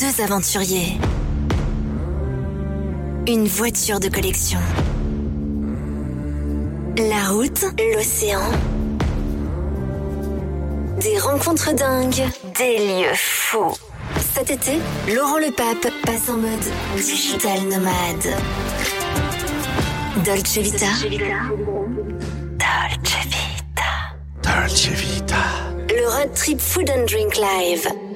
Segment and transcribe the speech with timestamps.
[0.00, 0.98] Deux aventuriers.
[3.28, 4.58] Une voiture de collection.
[6.96, 8.40] La route, l'océan.
[11.00, 12.24] Des rencontres dingues,
[12.56, 13.74] des lieux fous.
[14.34, 14.78] Cet été,
[15.14, 16.64] Laurent Le Pape passe en mode
[16.96, 18.38] digital nomade.
[20.24, 20.86] Dolce Vita.
[22.56, 23.82] Dolce Vita.
[24.42, 25.44] Dolce Vita.
[25.90, 28.09] Le road trip food and drink live.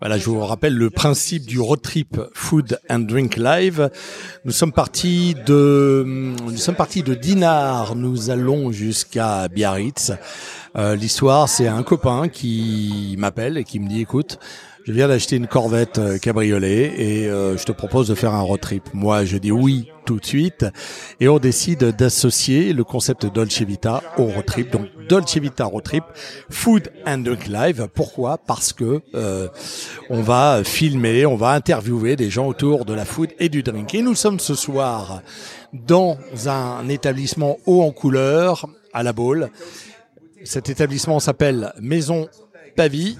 [0.00, 3.90] Voilà, je vous rappelle le principe du road trip Food and Drink Live.
[4.44, 7.96] Nous sommes partis de, nous sommes partis de Dinard.
[7.96, 10.12] Nous allons jusqu'à Biarritz.
[10.76, 14.38] Euh, L'histoire, c'est un copain qui m'appelle et qui me dit, écoute,
[14.84, 18.42] je viens d'acheter une Corvette euh, cabriolet et euh, je te propose de faire un
[18.42, 18.82] road trip.
[18.92, 20.66] Moi, je dis oui tout de suite
[21.20, 24.70] et on décide d'associer le concept Dolce Vita au road trip.
[24.70, 26.04] Donc Dolce Vita road trip,
[26.50, 27.88] Food and Drink Live.
[27.94, 28.36] Pourquoi?
[28.36, 29.48] Parce que euh,
[30.10, 33.94] on va filmer, on va interviewer des gens autour de la food et du drink.
[33.94, 35.22] Et nous sommes ce soir
[35.72, 39.48] dans un établissement haut en couleur à la Baule.
[40.44, 42.28] Cet établissement s'appelle Maison
[42.76, 43.16] Pavie.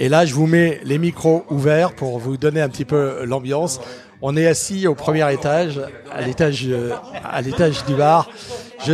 [0.00, 3.80] Et là, je vous mets les micros ouverts pour vous donner un petit peu l'ambiance.
[4.22, 5.80] On est assis au premier étage,
[6.12, 6.92] à l'étage, euh,
[7.24, 8.30] à l'étage du bar.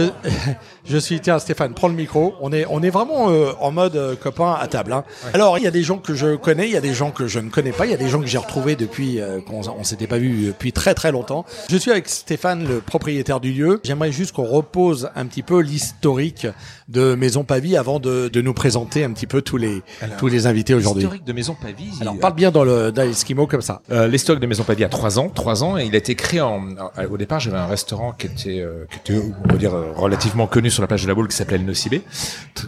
[0.85, 2.35] je suis, tiens, Stéphane, prends le micro.
[2.41, 4.93] On est, on est vraiment euh, en mode euh, copain à table.
[4.93, 5.05] Hein.
[5.33, 7.27] Alors, il y a des gens que je connais, il y a des gens que
[7.27, 9.63] je ne connais pas, il y a des gens que j'ai retrouvés depuis euh, qu'on
[9.69, 11.45] on s'était pas vu depuis très très longtemps.
[11.71, 13.81] Je suis avec Stéphane, le propriétaire du lieu.
[13.85, 16.47] J'aimerais juste qu'on repose un petit peu l'historique
[16.89, 20.29] de Maison Pavie avant de, de nous présenter un petit peu tous les Alors, tous
[20.29, 21.05] les invités aujourd'hui.
[21.05, 21.91] L'historique de Maison Pavie.
[22.01, 23.81] Alors, parle bien dans le dans comme ça.
[23.91, 26.41] Euh, L'historique de Maison Pavie a trois ans, trois ans, et il a été créé
[26.41, 26.63] en.
[27.11, 30.47] Au départ, j'avais un restaurant qui était, euh, qui était, on va dire, euh, relativement
[30.47, 32.03] connu sur la plage de la Boule, qui s'appelait le Nocibé,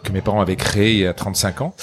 [0.03, 1.75] que mes parents avaient créé il y a 35 ans.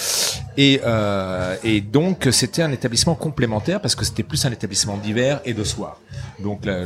[0.58, 5.42] Et, euh, et donc, c'était un établissement complémentaire parce que c'était plus un établissement d'hiver
[5.46, 5.98] et de soir.
[6.40, 6.80] Donc, la,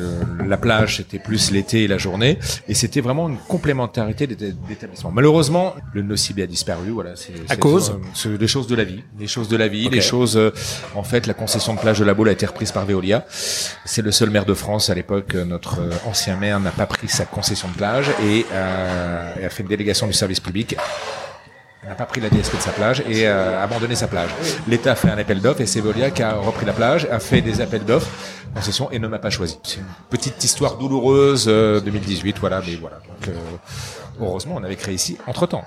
[0.46, 5.12] la plage, c'était plus l'été et la journée, et c'était vraiment une complémentarité d'éta- d'établissement.
[5.12, 6.92] Malheureusement, le Nocibé a disparu.
[6.92, 9.88] Voilà, c'est À cause c'est les choses de la vie, les choses de la vie,
[9.88, 9.94] Ok.
[9.94, 10.38] les choses.
[10.38, 10.52] euh,
[10.96, 13.26] en fait, la concession de plage de la Baule a été reprise par Veolia.
[13.30, 15.36] C'est le seul maire de France à l'époque.
[15.36, 19.46] euh, Notre euh, ancien maire n'a pas pris sa concession de plage et, euh, et
[19.46, 20.76] a fait une délégation du service public.
[21.88, 24.30] N'a pas pris la DSP de sa plage et euh, abandonné sa plage.
[24.68, 27.20] L'État a fait un appel d'offres et c'est Veolia qui a repris la plage, a
[27.20, 28.10] fait des appels d'offres,
[28.56, 29.58] concession et ne m'a pas choisi.
[29.64, 32.98] C'est une petite histoire douloureuse euh, 2018, voilà, mais voilà.
[32.98, 33.34] Donc, euh,
[34.22, 35.64] heureusement, on avait créé ici entre temps.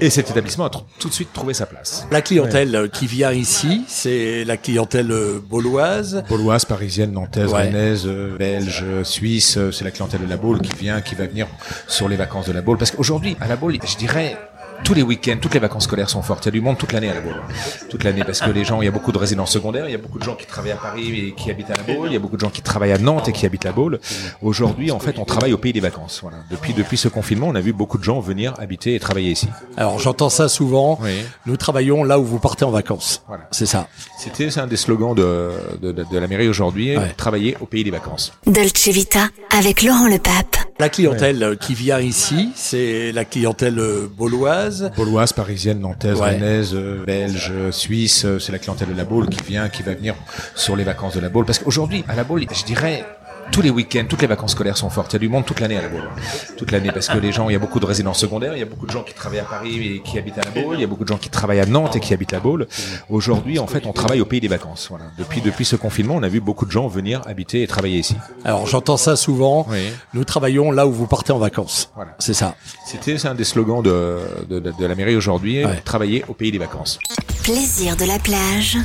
[0.00, 2.04] Et cet établissement a tout de suite trouvé sa place.
[2.10, 6.24] La clientèle euh, qui vient ici, c'est la clientèle euh, bauloise.
[6.28, 7.66] Bauloise, parisienne, nantaise, Ouais.
[7.66, 11.14] rennaise, euh, belge, euh, suisse, euh, c'est la clientèle de la Baule qui vient, qui
[11.14, 11.46] va venir
[11.86, 12.78] sur les vacances de la Baule.
[12.78, 14.36] Parce qu'aujourd'hui, à la Baule, je dirais,
[14.84, 16.44] tous les week-ends, toutes les vacances scolaires sont fortes.
[16.44, 17.40] Il y a du monde toute l'année à la Baule.
[17.88, 19.94] Toute l'année, parce que les gens, il y a beaucoup de résidences secondaires, il y
[19.94, 22.12] a beaucoup de gens qui travaillent à Paris et qui habitent à la Baule, il
[22.12, 24.00] y a beaucoup de gens qui travaillent à Nantes et qui habitent la Baule.
[24.42, 26.20] Aujourd'hui, en fait, on travaille au pays des vacances.
[26.22, 26.38] Voilà.
[26.50, 29.48] Depuis, depuis ce confinement, on a vu beaucoup de gens venir habiter et travailler ici.
[29.76, 30.98] Alors j'entends ça souvent.
[31.02, 31.12] Oui.
[31.46, 33.22] Nous travaillons là où vous partez en vacances.
[33.28, 33.44] Voilà.
[33.50, 33.88] C'est ça.
[34.18, 37.12] C'était c'est un des slogans de, de, de, de la mairie aujourd'hui, Ouais.
[37.16, 38.32] travailler au pays des vacances.
[38.46, 40.56] Dolce Vita avec Laurent Le Pape.
[40.80, 44.90] La clientèle euh, qui vient ici, c'est la clientèle euh, bauloise.
[44.96, 46.30] Bauloise, parisienne, nantaise, Ouais.
[46.30, 50.14] rennaise, euh, belge, suisse, c'est la clientèle de la Baule qui vient, qui va venir
[50.54, 51.44] sur les vacances de la Baule.
[51.44, 53.04] Parce qu'aujourd'hui, à la Baule, je dirais,
[53.50, 55.12] tous les week-ends, toutes les vacances scolaires sont fortes.
[55.12, 56.08] Il y a du monde toute l'année à la Baule.
[56.56, 58.62] Toute l'année, parce que les gens, il y a beaucoup de résidences secondaires, il y
[58.62, 60.80] a beaucoup de gens qui travaillent à Paris et qui habitent à la Baule, il
[60.80, 62.66] y a beaucoup de gens qui travaillent à Nantes et qui habitent la Baule.
[63.08, 64.86] Aujourd'hui, en fait, on travaille au pays des vacances.
[64.90, 65.06] Voilà.
[65.18, 68.16] Depuis, depuis ce confinement, on a vu beaucoup de gens venir habiter et travailler ici.
[68.44, 69.66] Alors j'entends ça souvent.
[69.68, 69.78] Oui.
[70.14, 71.90] Nous travaillons là où vous partez en vacances.
[71.96, 72.14] Voilà.
[72.18, 72.54] C'est ça.
[72.86, 74.18] C'était c'est un des slogans de,
[74.48, 75.80] de, de, de la mairie aujourd'hui, Ouais.
[75.84, 76.98] travailler au pays des vacances.
[77.42, 78.76] Plaisir de la plage.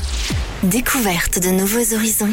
[0.63, 2.29] Découverte de nouveaux horizons.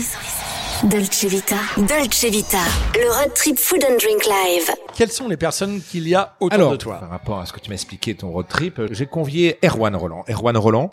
[0.84, 1.58] Dolce Vita.
[1.76, 2.58] Dolce Vita.
[2.96, 4.68] Le road trip food and drink live.
[4.94, 6.98] Quelles sont les personnes qu'il y a autour Alors, de toi?
[7.00, 9.94] par rapport à ce que tu m'as expliqué, ton road trip, euh, j'ai convié Erwan
[9.96, 10.24] Roland.
[10.28, 10.90] Erwan Roland,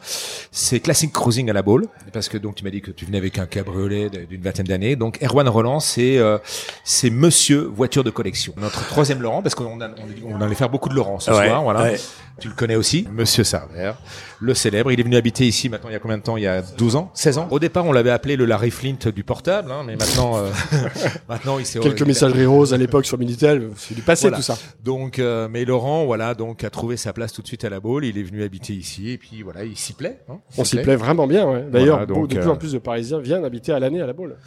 [0.52, 3.18] c'est classic cruising à la Baule, parce que donc tu m'as dit que tu venais
[3.18, 4.96] avec un cabriolet d'une vingtaine d'années.
[4.96, 6.38] Donc Erwan Roland, c'est euh,
[6.84, 8.53] c'est Monsieur voiture de collection.
[8.58, 11.47] Notre troisième Laurent, parce qu'on a- on, on allait faire beaucoup de Laurent ce Ouais,
[11.47, 11.84] soir, voilà.
[11.84, 12.00] ouais.
[12.40, 13.91] Tu le connais aussi, Monsieur Sarver,
[14.40, 14.94] le célèbre.
[14.94, 16.38] Il est venu habiter ici maintenant il y a combien de temps?
[16.38, 17.47] Il y a 12 ans 16 ans?
[17.52, 20.50] Au départ, on l'avait appelé le Larry Flint du portable, hein, mais maintenant, euh,
[21.28, 21.79] maintenant il s'est...
[21.79, 24.38] Quelques messageries roses à l'époque sur Minitel, c'est du passé Voilà.
[24.38, 24.58] tout ça.
[24.84, 27.80] Donc, euh, mais Laurent, voilà, donc a trouvé sa place tout de suite à la
[27.80, 28.06] Baule.
[28.06, 30.20] Il est venu habiter ici et puis voilà, il s'y plaît.
[30.30, 31.46] hein, On s'y plaît vraiment bien.
[31.52, 31.64] ouais.
[31.72, 34.02] D'ailleurs, Voilà, beaucoup- donc, de plus en euh, plus de Parisiens viennent habiter à l'année
[34.02, 34.38] à la Baule.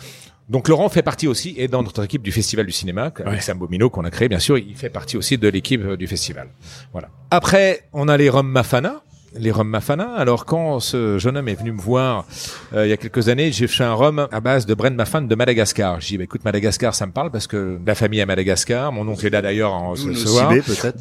[0.49, 3.59] Donc Laurent fait partie aussi et dans notre équipe du Festival du cinéma avec Sam
[3.59, 6.49] Bomino qu'on a créé, bien sûr, il fait partie aussi de l'équipe euh, du festival.
[6.93, 7.09] Voilà.
[7.31, 9.03] Après, on a les Rhum Mafana
[9.37, 10.15] les rhums Mafana.
[10.15, 12.27] Alors quand ce jeune homme est venu me voir
[12.75, 15.23] euh, il y a quelques années, j'ai fait un rhum à base de Brand Mafan
[15.23, 16.01] de Madagascar.
[16.01, 19.07] J'ai dit bah, écoute Madagascar ça me parle parce que la famille à Madagascar, mon
[19.09, 20.53] oncle est là d'ailleurs en ce soir.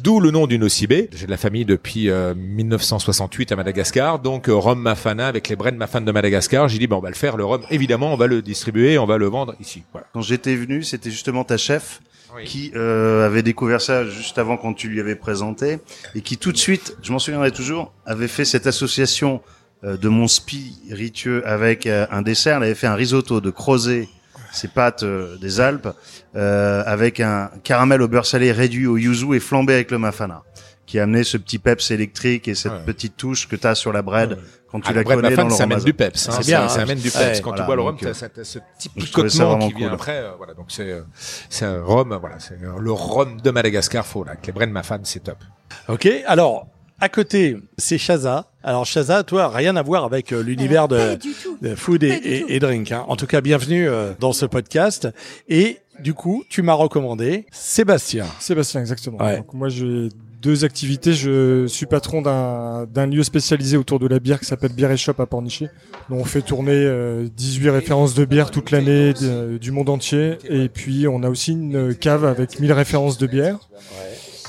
[0.02, 1.08] D'où le nom du Nocibé.
[1.14, 5.56] J'ai de la famille depuis euh, 1968 à Madagascar, donc euh, rhum Mafana avec les
[5.56, 6.68] Brand Mafan de Madagascar.
[6.68, 7.62] J'ai dit bon on va le faire le rhum.
[7.70, 9.82] Évidemment on va le distribuer, on va le vendre ici.
[9.92, 10.06] Voilà.
[10.12, 12.00] Quand j'étais venu, c'était justement ta chef
[12.34, 12.44] Oui.
[12.44, 15.78] qui euh, avait découvert ça juste avant quand tu lui avais présenté
[16.14, 19.42] et qui tout de suite, je m'en souviendrai toujours, avait fait cette association
[19.84, 22.56] euh, de mon spiritueux avec euh, un dessert.
[22.58, 24.08] Elle avait fait un risotto de crozet,
[24.52, 25.88] ses pâtes euh, des Alpes,
[26.36, 30.42] euh, avec un caramel au beurre salé réduit au yuzu et flambé avec le mafana,
[30.86, 32.84] qui a amené ce petit peps électrique et cette Ouais.
[32.86, 34.38] petite touche que tu as sur la bread
[34.72, 36.28] quand tu Ah, la connais dans ça amène rhum du peps.
[36.28, 36.32] hein.
[36.36, 37.40] C'est Ça- bien, Ça amène du peps.
[37.42, 40.16] Quand tu bois le rhum, t'as euh, ce petit trouvais ça picotement qui vient après.
[40.18, 41.02] euh, Voilà, donc c'est euh,
[41.48, 42.16] c'est un rhum.
[42.20, 44.04] Voilà, c'est euh, le rhum de Madagascar.
[44.04, 45.38] Faut là, avec les Brand Mafan, c'est top.
[45.88, 46.66] Ok, alors
[47.00, 48.46] à côté, c'est Shaza.
[48.62, 51.18] Alors Shaza, toi, rien à voir avec euh, l'univers de,
[51.60, 52.92] de food et, drink.
[52.92, 53.04] hein.
[53.08, 55.08] En tout cas, bienvenue euh, dans ce podcast.
[55.48, 58.24] Et du coup, tu m'as recommandé Sébastien.
[58.38, 59.18] Sébastien, exactement.
[59.18, 59.38] Ouais.
[59.38, 60.08] Donc, moi, j'ai
[60.42, 61.12] deux activités.
[61.12, 65.14] Je suis patron d'un lieu spécialisé autour de la bière qui s'appelle Bière et Shop
[65.18, 65.70] à Pornichet.
[66.10, 70.36] dont on fait tourner euh, 18 références de bière toute l'année de- du monde entier.
[70.50, 73.58] Et puis, on a aussi une cave avec 1000 références de bière.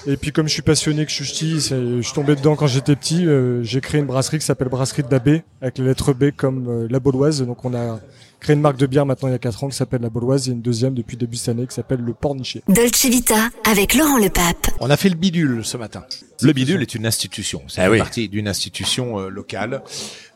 [0.06, 2.96] Et puis, comme je suis passionné, que je suis je suis tombé dedans quand j'étais
[2.96, 3.26] petit.
[3.26, 6.32] euh, j'ai créé une brasserie qui s'appelle Brasserie de la Baie, avec la lettre B
[6.36, 7.42] comme euh, la Bauloise.
[7.46, 8.00] Donc, on a
[8.44, 10.48] créé une marque de bière maintenant il y a 4 ans qui s'appelle la Bauloise
[10.50, 12.62] et une deuxième depuis début de cette année qui s'appelle le Pornichet.
[12.68, 14.68] Dolce Vita avec Laurent Lepape.
[14.80, 16.04] On a fait le bidule ce matin.
[16.42, 17.62] Le bidule est une institution.
[17.70, 17.98] C'est Ah oui.
[18.00, 19.82] partie d'une institution euh, locale.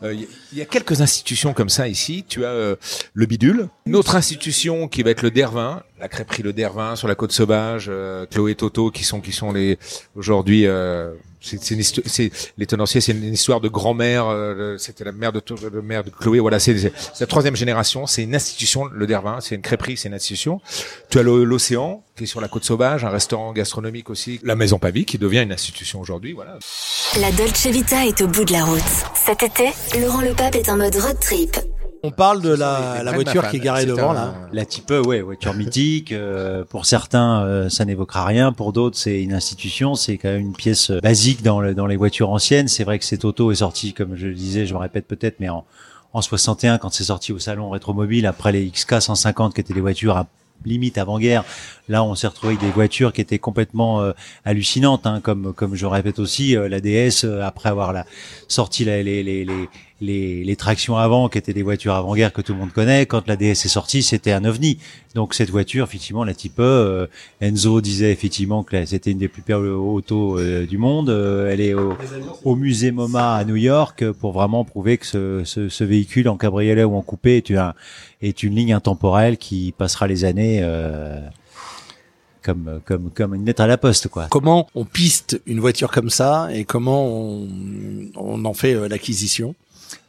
[0.04, 2.24] Euh, Il y, il y a quelques institutions comme ça ici.
[2.28, 2.76] Tu as euh,
[3.14, 7.08] le bidule, une autre institution qui va être le Dervin, la crêperie le Dervin sur
[7.10, 9.78] la côte sauvage, euh, Chloé et Toto qui sont qui sont les
[10.16, 10.66] aujourd'hui.
[11.40, 14.28] C'est les tenanciers, c'est une histoire de grand-mère.
[14.28, 15.42] euh, C'était la mère de,
[15.82, 16.40] mère de Chloé.
[16.40, 18.08] Voilà, c'est la troisième génération.
[18.08, 18.86] C'est une institution.
[18.86, 20.60] Le Dervin, c'est une crêperie, c'est une institution.
[21.10, 24.40] Tu as le- l'océan qui est sur la côte sauvage, un restaurant gastronomique aussi.
[24.44, 26.34] La Maison Pavie qui devient une institution aujourd'hui.
[26.34, 26.58] Voilà.
[27.22, 28.82] La Dolce Vita est au bout de la route.
[29.14, 29.70] Cet été,
[30.02, 31.56] Laurent Lepape est en mode road trip.
[32.04, 34.34] On parle de la, la voiture qui est garée devant un- là.
[34.54, 36.12] La type E, ouais, voiture mythique.
[36.12, 38.52] euh, pour certains, euh, ça n'évoquera rien.
[38.54, 39.96] Pour d'autres, c'est une institution.
[39.96, 42.68] C'est quand même une pièce euh, basique dans, le- dans les voitures anciennes.
[42.68, 45.40] C'est vrai que cette auto est sortie, comme je le disais, je me répète peut-être,
[45.40, 45.66] mais en,
[46.14, 49.82] en 61, quand c'est sorti au salon Rétromobile, après les XK 150, qui étaient des
[49.82, 50.28] voitures à
[50.66, 51.44] limite avant-guerre.
[51.88, 55.76] Là, on s'est retrouvé avec des voitures qui étaient complètement euh, hallucinantes, hein, comme comme
[55.76, 58.06] je répète aussi, euh, la DS euh, après avoir la,
[58.48, 62.42] sorti la- les, les, les, les, les tractions avant, qui étaient des voitures avant-guerre que
[62.42, 63.06] tout le monde connaît.
[63.06, 64.78] Quand la DS est sortie, c'était un ovni.
[65.16, 67.08] Donc cette voiture, effectivement, la Type E, euh,
[67.42, 71.10] Enzo disait effectivement que c'était une des plus belles autos euh, du monde.
[71.10, 71.96] Euh, elle est au,
[72.44, 76.38] au musée MoMA à New York pour vraiment prouver que ce, ce, ce véhicule en
[76.38, 77.74] cabriolet ou en coupé est, un,
[78.22, 81.20] est une ligne intemporelle qui passera les années euh,
[82.44, 84.28] comme, comme, comme une lettre à la poste, quoi.
[84.30, 87.48] Comment on piste une voiture comme ça et comment on,
[88.16, 89.56] on en fait l'acquisition?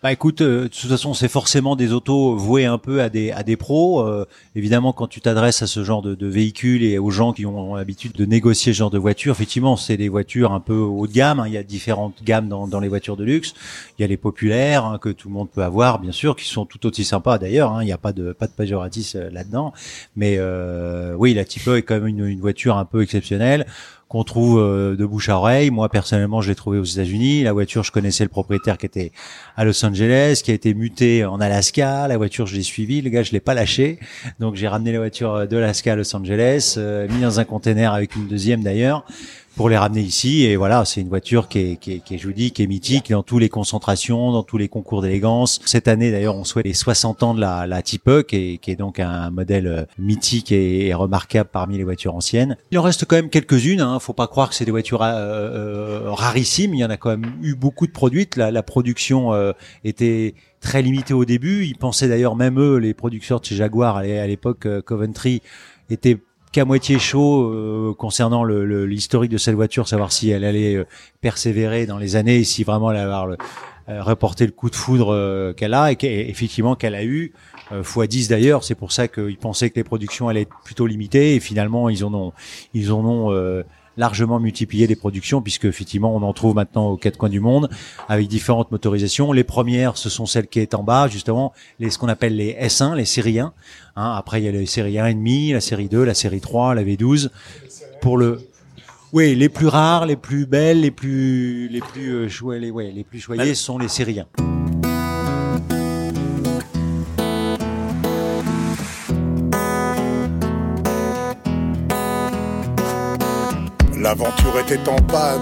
[0.00, 3.33] Bah écoute, euh, de toute façon, c'est forcément des autos vouées un peu à des
[3.33, 4.00] à des pros.
[4.06, 7.45] Euh, évidemment, quand tu t'adresses à ce genre de, de véhicules et aux gens qui
[7.47, 11.09] ont l'habitude de négocier ce genre de voitures, effectivement, c'est des voitures un peu haut
[11.09, 11.41] de gamme.
[11.41, 11.49] hein.
[11.49, 13.55] Il y a différentes gammes dans, dans les voitures de luxe.
[13.99, 16.44] Il y a les populaires hein, que tout le monde peut avoir, bien sûr, qui
[16.44, 17.72] sont tout aussi sympas d'ailleurs.
[17.72, 17.82] hein.
[17.82, 19.72] Il n'y a pas de pas de péjoratif euh, là-dedans.
[20.15, 23.67] Mais euh, oui, la E est quand même une, une voiture un peu exceptionnelle
[24.08, 25.70] qu'on trouve euh, de bouche à oreille.
[25.70, 27.43] Moi, personnellement, je l'ai trouvé aux États-Unis.
[27.43, 29.12] La voiture, je connaissais le propriétaire qui était
[29.56, 32.08] à Los Angeles, qui a été muté en Alaska.
[32.08, 33.03] La voiture, je l'ai suivie.
[33.03, 33.98] Le gars, je l'ai pas lâché.
[34.41, 37.93] Donc, j'ai ramené la voiture de l'Alaska à Los Angeles, euh, mis dans un container
[37.93, 39.05] avec une deuxième d'ailleurs
[39.58, 40.44] pour les ramener ici.
[40.44, 43.10] Et voilà, c'est une voiture qui est, qui est, qui est, dis, qui est mythique
[43.10, 45.60] dans toutes les concentrations, dans tous les concours d'élégance.
[45.67, 48.58] Cette année, d'ailleurs, on souhaite les 60 ans de la, la Type E, qui est,
[48.58, 52.56] qui est donc un modèle euh, mythique et, et remarquable parmi les voitures anciennes.
[52.70, 53.81] Il en reste quand même quelques-unes.
[53.81, 53.98] Hein.
[53.98, 56.72] Faut pas croire que c'est des voitures euh, euh, rarissimes.
[56.74, 58.36] Il y en a quand même eu beaucoup de produites.
[58.36, 59.50] La, la production euh,
[59.82, 61.65] était très limitée au début.
[61.67, 64.81] Ils pensaient d'ailleurs même eux, les producteurs de chez Jaguar à l'é- à l'époque, euh,
[64.82, 65.43] Coventry,
[65.91, 66.19] étaient
[66.52, 70.74] qu'à moitié chaud euh, concernant le- le- l'historique de cette voiture, savoir si elle allait
[70.76, 70.84] euh,
[71.20, 73.36] persévérer dans les années, si vraiment elle allait avoir le,
[73.88, 77.32] euh, reporté le coup de foudre euh, qu'elle a et qu'effectivement qu'elle a eu
[77.72, 78.64] euh, fois 10 d'ailleurs.
[78.64, 82.05] C'est pour ça qu'ils pensaient que les productions allaient être plutôt limitées et finalement ils
[82.05, 82.32] en ont
[82.74, 83.62] ils en ont
[83.98, 87.69] largement multiplié les productions puisque effectivement on en trouve maintenant aux quatre coins du monde
[88.08, 89.32] avec différentes motorisations.
[89.32, 92.55] Les premières ce sont celles qui est en bas justement les ce qu'on appelle les
[92.55, 93.52] S1, les séries 1.
[93.96, 96.84] Hein, après il y a les séries 1,5, la série 2, la série 3, la
[96.84, 97.28] V12
[98.00, 98.40] pour le
[99.12, 103.05] Oui, les plus rares, les plus belles, les plus, les plus, euh, les, ouais, les
[103.05, 104.57] plus choyées sont les séries 1.
[114.00, 115.40] L'aventure était en panne,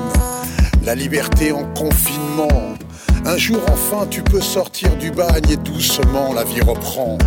[0.82, 2.74] la liberté en confinement.
[3.26, 7.18] Un jour enfin tu peux sortir du bagne et doucement la vie reprend.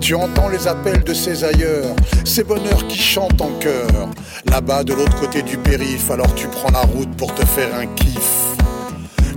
[0.00, 4.10] Tu entends les appels de ces ailleurs, ces bonheurs qui chantent en chœur.
[4.48, 7.86] Là-bas de l'autre côté du périph', alors tu prends la route pour te faire un
[7.86, 8.54] kiff.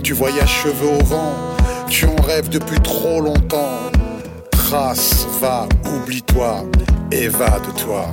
[0.04, 1.34] Tu voyages cheveux au vent,
[1.88, 3.90] tu en rêves depuis trop longtemps.
[4.52, 6.64] Trace, va, oublie-toi,
[7.10, 8.06] évade-toi.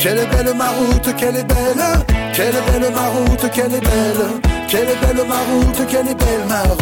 [0.00, 1.84] Quelle est belle ma route, quelle est belle,
[2.32, 6.14] quelle est belle ma route, quelle est belle, quelle est belle ma route, quelle est
[6.14, 6.78] belle ma route.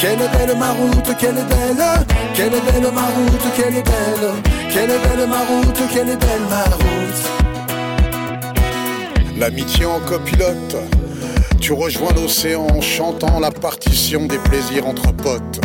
[0.00, 1.84] Quelle est belle ma route, quelle est belle,
[2.34, 4.32] quelle est belle ma route, quelle est belle,
[4.72, 7.24] quelle est belle ma route, quelle est belle ma route.
[9.36, 10.76] L'amitié en copilote,
[11.60, 15.60] tu rejoins l'océan en chantant la partition des plaisirs entre potes.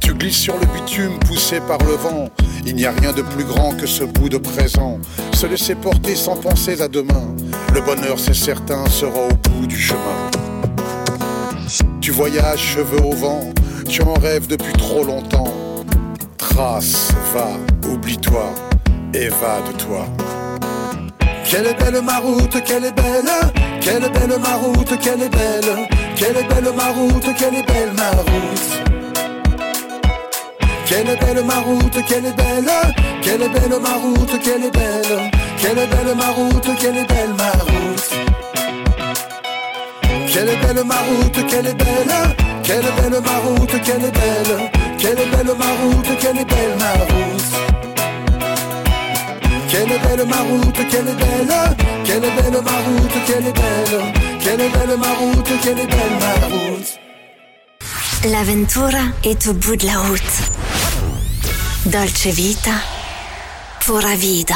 [0.00, 2.28] Tu glisses sur le bitume poussé par le vent.
[2.66, 4.98] Il n'y a rien de plus grand que ce bout de présent.
[5.32, 7.34] Se laisser porter sans penser à demain.
[7.74, 10.30] Le bonheur, c'est certain, sera au bout du chemin.
[12.00, 13.50] Tu voyages cheveux au vent,
[13.88, 15.54] tu en rêves depuis trop longtemps.
[16.38, 17.48] Trace, va,
[17.88, 18.46] oublie-toi,
[19.14, 20.06] évade-toi.
[21.50, 23.28] Quelle est belle ma route, quelle est belle,
[23.80, 27.66] quelle est belle ma route, quelle est belle, quelle est belle ma route, quelle est
[27.66, 28.70] belle ma route.
[30.86, 31.54] Quelle est belle ma
[32.06, 32.70] quelle est belle,
[33.20, 37.08] quelle est belle ma route, quelle est belle, quelle est belle ma route, quelle est
[37.08, 38.10] belle ma route.
[40.32, 40.94] Quelle est belle ma
[41.48, 46.16] quelle est belle, quelle est belle ma route, quelle est belle, quelle est belle ma
[46.20, 47.59] quelle est belle ma route.
[49.90, 53.52] Quelle est belle ma route, quelle est belle, quelle est belle ma route, quelle est
[53.52, 57.00] belle, quelle est belle ma route, quelle est belle ma route?
[58.30, 60.20] L'aventura est au bout de la route.
[61.86, 62.70] Dolce Vita,
[63.80, 64.54] pura vida.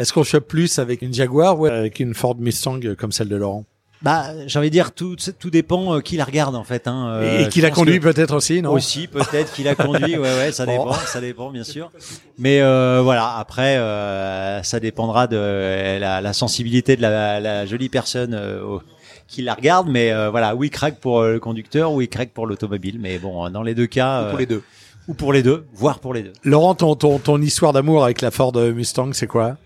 [0.00, 3.36] Est-ce qu'on chope plus avec une Jaguar ou avec une Ford Mustang comme celle de
[3.36, 3.64] Laurent?
[4.02, 6.88] Bah, j'ai envie de dire tout, tout dépend euh, qui la regarde en fait.
[6.88, 7.06] Hein.
[7.08, 8.72] Euh, Et je qui la conduit que- peut-être aussi, non?
[8.72, 10.72] Aussi, peut-être qu'il a conduit, ouais, ouais, ça Bon.
[10.86, 11.90] dépend, ça dépend, bien sûr.
[12.38, 17.88] Mais euh, voilà, après, euh, ça dépendra de la, la sensibilité de la, la jolie
[17.88, 18.82] personne euh, au-
[19.28, 19.88] qui la regarde.
[19.88, 22.98] Mais euh, voilà, oui, craque pour euh, le conducteur, oui, craque pour l'automobile.
[23.00, 24.62] Mais bon, dans les deux cas, Pour euh, les deux.
[25.06, 26.32] ou pour les deux, voire pour les deux.
[26.42, 29.56] Laurent, ton, ton, ton histoire d'amour avec la Ford Mustang, c'est quoi?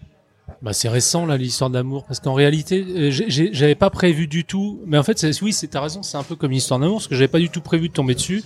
[0.63, 4.81] Bah c'est récent là l'histoire d'amour parce qu'en réalité euh, j'avais pas prévu du tout
[4.87, 7.09] mais en fait oui c'est t'as raison c'est un peu comme une histoire d'amour parce
[7.09, 8.43] que j'avais pas du tout prévu de tomber dessus.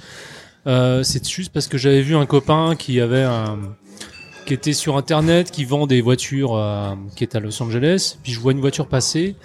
[0.67, 3.59] Euh, c'est juste parce que j'avais vu un copain qui avait un
[4.47, 6.61] qui était sur internet qui vend des voitures
[7.15, 8.17] qui est à Los Angeles.
[8.23, 9.37] Puis je vois une voiture passer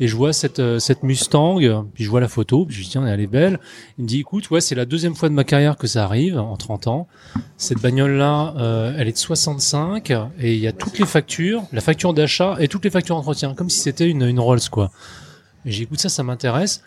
[0.00, 1.58] et je vois cette euh, cette Mustang
[1.94, 3.58] puis je vois la photo puis je dis tiens elle est belle
[3.98, 6.38] il me dit écoute ouais c'est la deuxième fois de ma carrière que ça arrive
[6.38, 7.08] en 30 ans
[7.56, 11.80] cette bagnole-là, euh, elle est de 65 et il y a toutes les factures, la
[11.80, 14.90] facture d'achat et toutes les factures d'entretien, comme si c'était une, une Rolls quoi.
[15.64, 16.82] J'écoute ça, ça m'intéresse.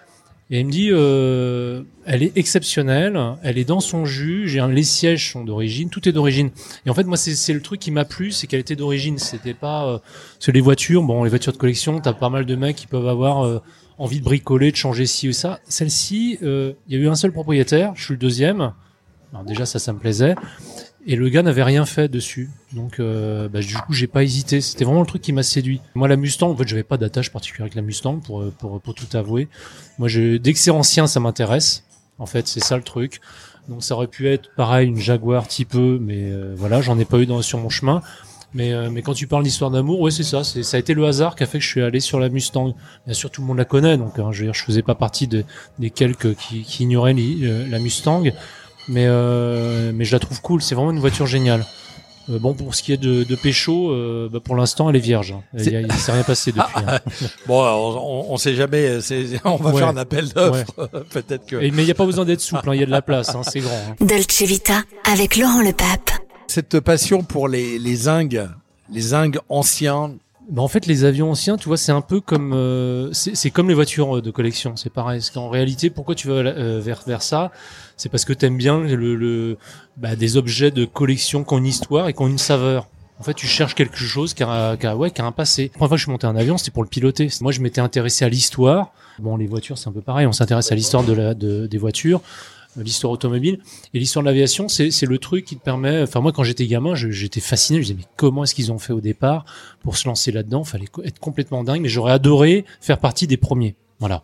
[0.50, 4.48] Et il me dit, euh, elle est exceptionnelle, elle est dans son jus.
[4.48, 6.51] J'ai un, les sièges sont d'origine, tout est d'origine.
[6.86, 9.18] Et en fait, moi, c'est le truc qui m'a plu, c'est qu'elle était d'origine.
[9.18, 10.00] C'était pas euh,
[10.48, 13.46] les voitures, bon, les voitures de collection, t'as pas mal de mecs qui peuvent avoir
[13.46, 13.60] euh,
[13.98, 15.60] envie de bricoler, de changer ci ou ça.
[15.68, 18.72] Celle-ci, euh, il y a eu un seul propriétaire, je suis le deuxième.
[19.34, 20.36] Alors déjà, ça, ça me plaisait.
[21.10, 22.50] Et le gars n'avait rien fait dessus.
[22.74, 24.60] Donc, euh, bah, du coup, j'ai pas hésité.
[24.60, 25.80] C'était vraiment le truc qui m'a séduit.
[25.96, 28.82] Moi, la Mustang, en fait, j'avais pas d'attache particulière avec la Mustang, pour, euh, pour,
[28.82, 29.48] pour tout avouer.
[30.00, 31.86] Moi, je, dès que c'est ancien, ça m'intéresse.
[32.20, 33.22] En fait, c'est ça le truc.
[33.70, 37.06] Donc, ça aurait pu être pareil, une Jaguar petit peu, mais euh, voilà, j'en ai
[37.06, 38.02] pas eu dans, sur mon chemin.
[38.54, 40.44] Mais, euh, mais quand tu parles d'histoire d'amour, ouais, c'est ça.
[40.44, 42.30] C'est, ça a été le hasard qui a fait que je suis allé sur la
[42.30, 42.76] Mustang.
[43.06, 44.96] Bien sûr, tout le monde la connaît, donc hein, je veux dire, je faisais pas
[44.96, 45.44] partie de,
[45.80, 48.24] des quelques qui, qui ignoraient euh, la Mustang.
[48.88, 50.62] Mais, euh, mais je la trouve cool.
[50.62, 51.65] C'est vraiment une voiture géniale.
[52.29, 55.00] Euh, bon, pour ce qui est de, de pécho, euh, bah, pour l'instant, elle est
[55.00, 55.32] vierge.
[55.32, 55.41] hein.
[55.58, 56.63] Il il s'est rien passé depuis.
[56.75, 57.00] hein.
[57.48, 57.98] Bon, on,
[58.29, 59.00] on, on sait jamais.
[59.01, 59.79] c'est- On va Ouais.
[59.79, 60.89] faire un appel d'offres.
[61.12, 62.70] Peut-être que Et- mais il n'y a pas besoin d'être souple.
[62.70, 62.74] hein.
[62.75, 63.34] Il y a de la place.
[63.36, 63.41] hein.
[63.44, 63.72] C'est grand.
[63.89, 63.96] hein.
[64.06, 66.12] Dolce Vita avec Laurent Le Pape.
[66.48, 68.46] cette passion pour les les zingues,
[68.91, 70.12] les zingues anciens.
[70.50, 73.68] Bah, en fait, les avions anciens, tu vois, c'est un peu comme euh, c'est comme
[73.68, 74.75] les voitures euh, de collection.
[74.77, 75.20] C'est pareil.
[75.20, 77.51] Parce qu'en réalité, pourquoi tu vas euh, vers vers ça?
[77.98, 79.58] C'est parce que t'aimes bien le, le
[79.98, 82.88] bah, des objets de collection qui ont une histoire et qui ont une saveur.
[83.20, 85.63] En fait, tu cherches quelque chose qui a, qui a- ouais, qui a un passé.
[85.63, 87.30] La première fois que je suis monté un avion, c'était pour le piloter.
[87.42, 88.94] Moi, je m'étais intéressé à l'histoire.
[89.20, 90.27] Bon, les voitures, c'est un peu pareil.
[90.27, 92.22] On s'intéresse à l'histoire de de, des voitures.
[92.84, 93.60] L'histoire automobile.
[93.93, 96.01] Et l'histoire de l'aviation, c'est c'est le truc qui te permet.
[96.01, 97.79] Enfin moi, quand j'étais gamin, j'étais fasciné.
[97.79, 99.46] Je disais mais comment est-ce qu'ils ont fait au départ
[99.81, 100.63] pour se lancer là-dedans?
[100.63, 101.81] Fallait être complètement dingue.
[101.81, 103.75] Mais j'aurais adoré faire partie des premiers.
[104.00, 104.24] Voilà.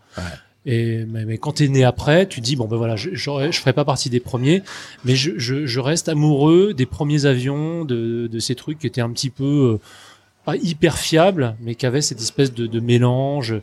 [0.66, 3.60] Et mais, mais quand t'es né après, tu te dis bon ben voilà, je je
[3.60, 4.64] ferai pas partie des premiers,
[5.04, 9.02] mais je, je, je reste amoureux des premiers avions, de, de ces trucs qui étaient
[9.02, 9.80] un petit peu euh,
[10.46, 13.56] pas hyper fiables, mais qui avaient cette espèce de, de mélange.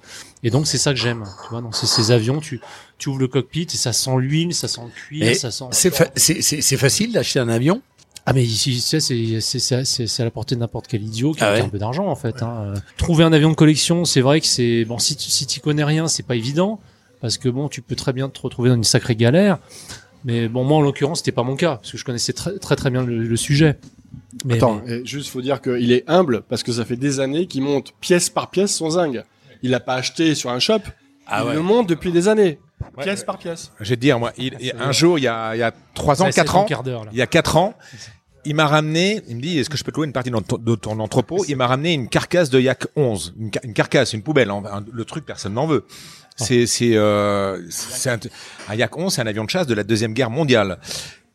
[0.42, 1.24] Et donc c'est ça que j'aime.
[1.44, 2.60] Tu vois, donc c'est ces avions, tu
[2.98, 5.64] tu ouvres le cockpit et ça sent l'huile, ça sent le cuir, ça sent.
[5.72, 7.82] c'est fa- c'est c'est- c'est facile d'acheter un avion?
[8.26, 10.86] Ah mais ici, tu sais, c'est c'est c'est c'est c'est à la portée de n'importe
[10.86, 11.60] quel idiot qui Ah a ouais?
[11.62, 12.42] un peu d'argent en fait.
[12.42, 12.74] Hein.
[12.96, 15.84] Trouver un avion de collection, c'est vrai que c'est bon si tu si tu connais
[15.84, 16.80] rien, c'est pas évident
[17.20, 19.58] parce que bon, tu peux très bien te retrouver dans une sacrée galère.
[20.24, 22.76] Mais bon, moi en l'occurrence, c'était pas mon cas parce que je connaissais très très
[22.76, 23.78] très bien le, le sujet.
[24.44, 27.62] Mais, Attends, juste faut dire qu'il est humble parce que ça fait des années qu'il
[27.62, 29.16] monte pièce par pièce son zinc.
[29.62, 30.80] Il l'a pas acheté sur un shop.
[31.26, 31.54] Ah il ouais.
[31.54, 32.58] le monte depuis des années,
[32.96, 33.26] Ouais, pièce ouais.
[33.26, 33.70] par pièce.
[33.80, 35.72] Je vais te dire, moi, il, il- un jour, il y a, il y a
[35.94, 37.74] trois ans, Ouais, c'est quatre ton ans, il y a quatre ans,
[38.46, 40.38] il m'a ramené, il me dit, est-ce que je peux te louer une partie de
[40.40, 41.44] ton, de ton entrepôt?
[41.46, 44.50] Il m'a ramené une carcasse de Yak 11, une, ca- une carcasse, une poubelle.
[44.50, 45.84] hein, un- le truc, personne n'en veut.
[46.36, 48.18] C'est c'est euh, c'est un,
[48.70, 50.78] un Yak 11, c'est un avion de chasse de la deuxième guerre mondiale.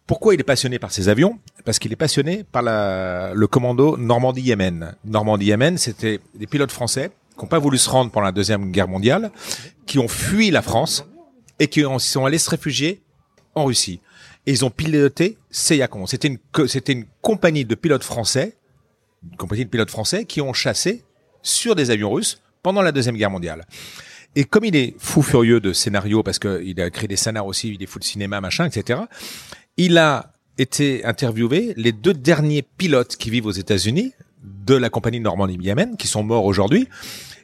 [0.07, 1.39] Pourquoi il est passionné par ces avions?
[1.63, 4.95] Parce qu'il est passionné par la, le commando Normandie-Yémen.
[5.05, 8.88] Normandie-Yémen, c'était des pilotes français qui n'ont pas voulu se rendre pendant la deuxième guerre
[8.88, 9.31] mondiale,
[9.88, 11.05] qui ont fui la France
[11.59, 13.01] et qui ont- sont allés se réfugier
[13.55, 14.00] en Russie.
[14.45, 16.07] Et ils ont piloté ces Yak 11.
[16.09, 18.57] C'était une, c'était une compagnie de pilotes français,
[19.29, 21.03] une compagnie de pilotes français qui ont chassé
[21.41, 23.65] sur des avions russes pendant la deuxième guerre mondiale.
[24.35, 27.74] Et comme il est fou furieux de scénario, parce qu'il a créé des scénars aussi,
[27.74, 29.00] il est fou de cinéma, machin, etc.,
[29.77, 34.13] il a été interviewé les deux derniers pilotes qui vivent aux États-Unis
[34.44, 36.88] de la compagnie Normandie-Yémen, qui sont morts aujourd'hui.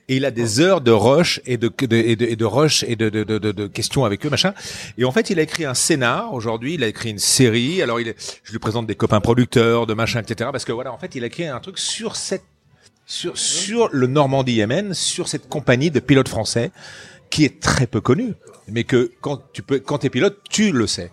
[0.08, 2.84] Et il a des heures de rush et de, de, et de, et de rush
[2.84, 4.54] et de, de, de, questions avec eux, machin.
[4.98, 6.34] Et en fait, il a écrit un scénar.
[6.34, 7.82] Aujourd'hui, il a écrit une série.
[7.82, 10.50] Alors, il est, je lui présente des copains producteurs, de machin, etc.
[10.52, 12.44] Parce que voilà, en fait, il a écrit un truc sur cette,
[13.06, 16.72] sur, sur le Normandie-Yémen, sur cette compagnie de pilotes français
[17.30, 18.34] qui est très peu connue,
[18.68, 21.12] mais que quand tu peux, quand t'es pilote, tu le sais.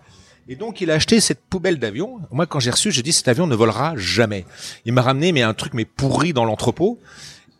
[0.49, 2.19] Et donc, il a acheté cette poubelle d'avion.
[2.31, 4.45] Moi, quand j'ai reçu, j'ai dit, cet avion ne volera jamais.
[4.85, 6.99] Il m'a ramené, mais un truc, mais pourri dans l'entrepôt.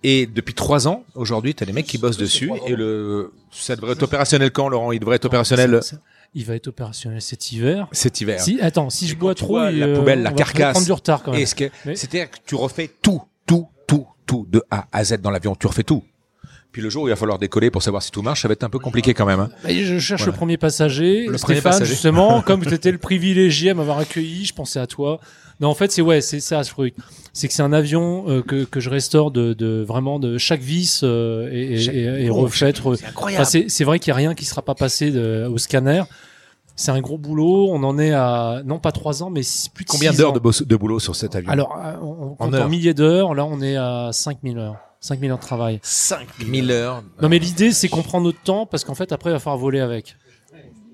[0.04, 2.52] Et depuis trois ans, aujourd'hui, t'as des mecs qui bossent dessus.
[2.67, 4.91] Et le, ça devrait être opérationnel quand, Laurent?
[4.91, 5.80] Il devrait être opérationnel
[6.36, 7.88] il va être opérationnel cet hiver.
[7.91, 8.39] cet hiver.
[8.39, 10.86] Si, attends, si je bois tu trop, vois la euh, poubelle, la carcasse.
[10.86, 11.41] du retard quand même.
[11.41, 15.04] Et ce que, Mais- c'est-à-dire que tu refais tout, tout, tout, tout de A à
[15.04, 15.56] Z dans l'avion.
[15.56, 16.04] Tu refais tout.
[16.71, 18.51] Puis le jour où il va falloir décoller pour savoir si tout marche, ça va
[18.53, 19.39] être un peu compliqué quand même.
[19.39, 19.49] hein.
[19.63, 20.32] Bah, je cherche Voilà.
[20.34, 21.25] le premier passager.
[21.25, 21.86] Le Stéphane, premier passager.
[21.91, 25.19] justement, comme tu étais le privilégié à m'avoir accueilli, je pensais à toi.
[25.60, 26.93] Non, en fait, c'est ouais, c'est ça ce truc.
[27.34, 30.62] C'est que c'est un avion euh, que, que je restaure de, de vraiment de chaque
[30.62, 33.45] vis euh, et, et, Chaque- et, et Oh, chaque- re- c'est incroyable.
[33.45, 36.03] Enfin, c'est vrai qu'il y a rien qui sera pas passé de- au scanner.
[36.75, 37.67] C'est un gros boulot.
[37.71, 40.75] On en est à non pas trois ans, mais six- plus de Combien d'heures de,
[40.77, 41.51] boulot sur cet avion?
[41.51, 43.34] Alors, euh, on, on compte en, milliers d'heures.
[43.34, 44.77] Là, on est à 5000 heures.
[45.02, 45.80] 5000 heures de travail.
[45.82, 47.04] 5000 heures.
[47.22, 49.58] Non, mais l'idée, c'est qu'on prend notre temps parce qu'en fait, après, il va falloir
[49.58, 50.16] voler avec.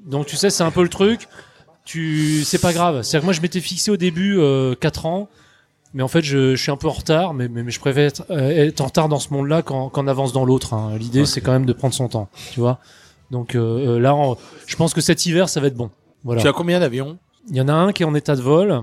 [0.06, 1.28] Donc, tu sais, c'est un peu le truc.
[1.86, 3.02] Tu, c'est pas grave.
[3.04, 5.30] C'est-à-dire que moi, je m'étais fixé au début euh, 4 ans.
[5.94, 8.06] Mais en fait, je, je suis un peu en retard, mais, mais, mais je préfère
[8.08, 10.74] être, euh, être en retard dans ce monde-là qu'en qu'en avance dans l'autre.
[10.74, 10.96] hein.
[11.00, 12.80] L'idée, c'est quand même de prendre son temps, tu vois.
[13.32, 14.36] Donc euh, euh, là, on-
[14.68, 15.90] je pense que cet hiver, ça va être bon.
[16.26, 16.42] Voilà.
[16.42, 17.18] Tu as combien d'avions?
[17.50, 18.82] Il y en a un qui est en état de vol,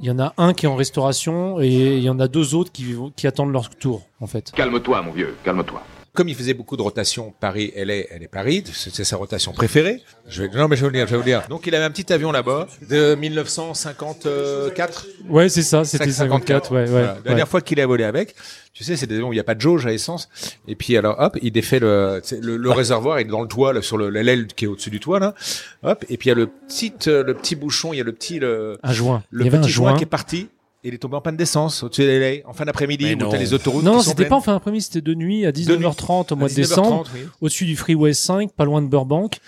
[0.00, 2.54] il y en a un qui est en restauration, et il y en a deux
[2.54, 4.52] autres qui, attendent leur tour, en fait.
[4.52, 5.82] Calme-toi, mon vieux, calme-toi.
[6.14, 10.00] Comme il faisait beaucoup de rotations Paris, LA, elle est Paris, c'est sa rotation préférée.
[10.28, 11.42] Je vais, non, mais je vais vous dire, je vais vous dire.
[11.48, 15.06] Donc, il avait un petit avion là-bas de 1954.
[15.28, 16.86] Ouais, c'est ça, c'était 54, ouais, ouais.
[16.86, 17.06] Voilà.
[17.06, 17.20] La ouais.
[17.24, 18.36] dernière fois qu'il a volé avec,
[18.72, 20.28] tu sais, c'est des avions où il n'y a pas de jauge à essence.
[20.68, 23.72] Et puis alors, hop, il défait le, le, le réservoir, il est dans le toit,
[23.72, 25.34] là, sur le l'aile qui est au-dessus du toit, là.
[25.82, 28.04] Hop, et puis il y a le petit, euh, le petit bouchon, il y a
[28.04, 29.24] le petit, le, Un joint.
[29.30, 29.96] le il y avait un joint.
[29.96, 30.48] qui est parti.
[30.86, 33.54] Il est tombé en panne d'essence au-dessus de LA, en fin d'après-midi, où t'as les
[33.54, 36.52] autoroutes Non, c'était pas en fin d'après-midi, c'était de nuit à 19h30 au mois de
[36.52, 37.20] 19h30, décembre, oui.
[37.40, 39.38] au-dessus du Freeway 5, pas loin de Burbank.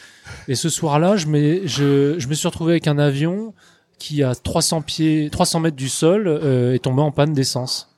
[0.49, 3.53] Et ce soir-là, je, m'ai- je, je me suis retrouvé avec un avion
[3.99, 7.96] qui, à 300 pieds, 300 mètres du sol, euh, est tombé en panne d'essence.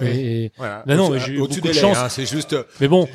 [0.00, 0.82] Et, et- Voilà.
[0.86, 1.96] Bah non, Au-dessus- mais j'ai eu beaucoup de chance.
[1.96, 2.56] hein, c'est juste.
[2.80, 3.08] mais bon,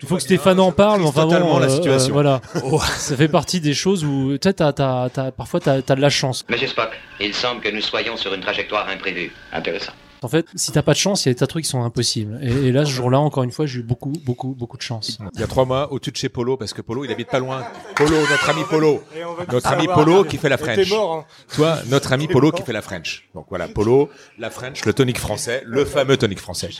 [0.00, 2.10] il faut que Stéphane en parle, mais enfin bon, la euh, situation.
[2.10, 2.40] euh, voilà.
[2.96, 6.00] Ça fait partie des choses où, tu sais, t'as, t'as, t'as, parfois t'as, t'as de
[6.00, 6.44] la chance.
[6.48, 9.30] Monsieur Spock, il semble que nous soyons sur une trajectoire imprévue.
[9.52, 9.92] Intéressant.
[10.22, 11.70] En fait, si t'as pas de chance, il y a des tas de trucs qui
[11.70, 12.38] sont impossibles.
[12.42, 15.18] Et, et là, ce jour-là, encore une fois, j'ai eu beaucoup, beaucoup, beaucoup de chance.
[15.34, 17.38] Il y a trois mois, au-dessus de chez Polo, parce que Polo, il habite pas
[17.38, 17.64] loin.
[17.96, 19.02] Polo, notre ami Polo.
[19.52, 20.90] Notre ami Polo qui fait la French.
[20.90, 21.24] mort, hein.
[21.54, 23.28] Toi, notre ami Polo qui fait la French.
[23.34, 26.70] Donc voilà, Polo, la French, le tonique français, le fameux tonique français.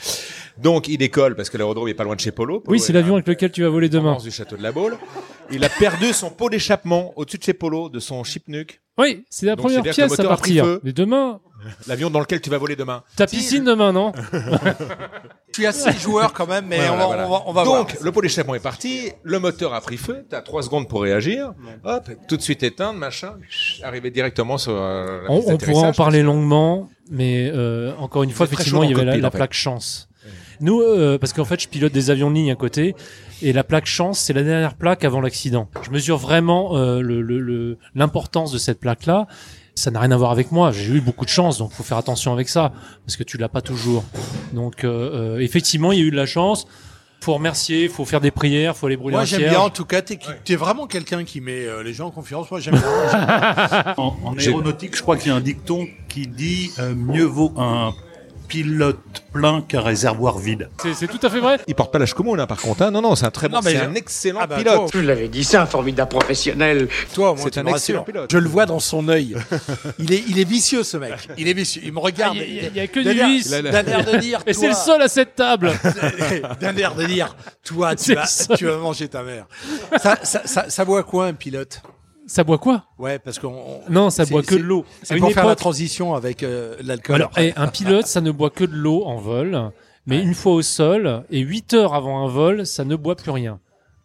[0.59, 2.61] Donc il décolle parce que l'aérodrome est pas loin de chez Polo.
[2.61, 4.17] Polo Oui, c'est est l'avion avec lequel tu vas voler demain.
[4.19, 4.99] du château de la Baule.
[5.51, 8.81] Il a perdu son pot d'échappement au-dessus de chez Polo, de son Chipnuke.
[8.99, 10.65] Oui, c'est la Donc, première pièce à moteur a pris partir.
[10.65, 10.81] feu.
[10.85, 11.41] Mais demain,
[11.87, 13.03] L'avion dans lequel tu vas voler demain.
[13.17, 14.13] ta piscine demain, non
[15.53, 17.27] Je suis assez joueur quand même, mais Ouais, on, voilà, va, voilà.
[17.27, 18.03] on va, on va Donc, voir.
[18.05, 21.55] le pot d'échappement est parti, le moteur a pris feu, t'as trois secondes pour réagir,
[21.85, 23.35] hop, tout de suite éteindre, machin,
[23.83, 28.31] arriver directement sur euh, la On, on pourra en parler longuement, mais euh, encore une
[28.31, 30.09] fois, effectivement, il y avait la, plaque chance.
[30.61, 32.95] Nous, euh, parce qu'en fait, je pilote des avions de ligne à côté,
[33.43, 35.69] et la plaque chance, c'est la dernière plaque avant l'accident.
[35.83, 39.27] Je mesure vraiment euh, le- le- le- l'importance de cette plaque-là.
[39.81, 40.73] Ça n'a rien à voir avec moi.
[40.73, 42.71] J'ai eu beaucoup de chance, donc faut faire attention avec ça,
[43.07, 44.05] parce que tu l'as pas toujours.
[44.53, 46.67] Donc, euh, euh, effectivement, il y a eu de la chance.
[47.23, 49.61] Faut remercier, faut faire des prières, faut aller brûler Moi, un j'aime bien.
[49.61, 52.51] En tout cas, t'es es vraiment quelqu'un qui met euh, les gens en confiance.
[52.51, 53.95] Moi, j'aime bien.
[53.97, 57.55] En, en aéronautique, je crois qu'il y a un dicton qui dit euh, mieux vaut
[57.57, 57.95] un
[58.51, 58.99] pilote
[59.33, 60.69] plein qu'un réservoir vide.
[60.95, 61.59] C'est tout à fait vrai.
[61.69, 62.83] Il porte pas l'âge commun, là, par contre.
[62.83, 62.91] hein.
[62.91, 64.75] Non, non, c'est un très bon, Non, mais c'est un excellent Ah bah, pilote.
[64.75, 66.89] toi, Je l'avais dit, c'est un formidable professionnel.
[67.15, 68.05] Toi, au moins, C'est tu un me excellent rassures.
[68.13, 68.31] pilote.
[68.33, 69.37] Je le vois dans son œil.
[70.01, 71.13] Il est, il est vicieux, ce mec.
[71.39, 71.81] Il est vicieux.
[71.85, 72.37] Il me regarde.
[72.41, 73.51] Ah, Il y a- il y a que d'un du air- vice.
[73.51, 74.41] D'un air de dire.
[74.47, 75.73] Et c'est le toi- seul à cette table.
[76.61, 78.57] D'un air de dire, toi, tu C'est vas, ça.
[78.57, 79.47] tu vas manger ta mère.
[80.03, 81.83] Ça, ça, ça, ça boit quoi, un pilote?
[82.31, 82.85] Ça boit quoi?
[82.97, 83.49] Ouais, parce qu'on.
[83.49, 84.85] on- Non, ça boit que de l'eau.
[85.03, 87.17] C'est pour une faire la transition avec euh, l'alcool.
[87.17, 89.73] Alors, eh, un pilote, ça ne boit que de l'eau en vol,
[90.07, 93.33] mais une fois au sol et 8 heures avant un vol, ça ne boit plus
[93.33, 93.59] rien.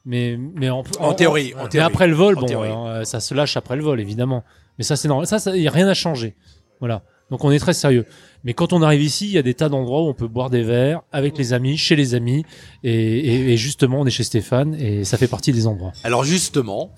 [0.06, 1.86] Mais mais en, En théorie, en mais théorie.
[1.86, 4.44] après le vol, En bon, euh, ça se lâche après le vol, évidemment.
[4.80, 5.28] Mais ça, c'est normal.
[5.28, 6.36] Ça, ça, y a rien à changer.
[6.80, 7.04] Voilà.
[7.30, 8.06] Donc on est très sérieux.
[8.44, 10.50] Mais quand on arrive ici, il y a des tas d'endroits où on peut boire
[10.50, 12.44] des verres avec les amis, chez les amis,
[12.84, 15.92] et, et, et justement, on est chez Stéphane, et ça fait partie des endroits.
[16.04, 16.92] Alors justement,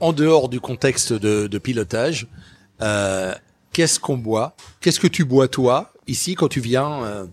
[0.00, 2.26] en dehors du contexte de, pilotage,
[2.82, 3.34] euh,
[3.72, 4.56] qu'est-ce qu'on boit?
[4.80, 7.28] Qu'est-ce que tu bois toi ici quand tu viens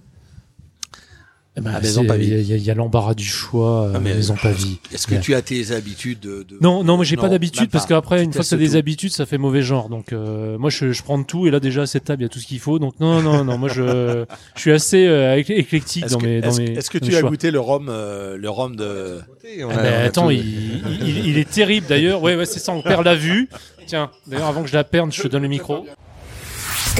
[1.57, 2.27] Eh ben, À Maison c'est- Pavie.
[2.27, 4.79] Il y a- y, y l'embarras du choix euh, Ah, mais- à Maison Pavie.
[4.93, 7.85] Est-ce que tu as tes habitudes de, de- Non, non, moi j'ai pas d'habitude parce
[7.85, 8.75] qu'après une fois que t'as des tout.
[8.77, 9.89] habitudes, ça fait mauvais genre.
[9.89, 12.27] Donc euh, moi je, je prends tout et là déjà à cette table il y
[12.27, 12.79] a tout ce qu'il faut.
[12.79, 14.23] Donc non, non, non, moi je,
[14.55, 16.71] je suis assez euh, éc- éclectique dans que, mes, dans est-ce- mes.
[16.77, 17.29] est-ce que tu as choix.
[17.29, 20.81] goûté le rhum, euh, le rhum de Ah a- ben, on a attends, tout- il,
[21.01, 22.21] il, il est terrible d'ailleurs.
[22.23, 22.71] Ouais, ouais, c'est ça.
[22.71, 23.49] On perd la vue.
[23.87, 25.85] Tiens, d'ailleurs avant que je la perde, je te donne le micro.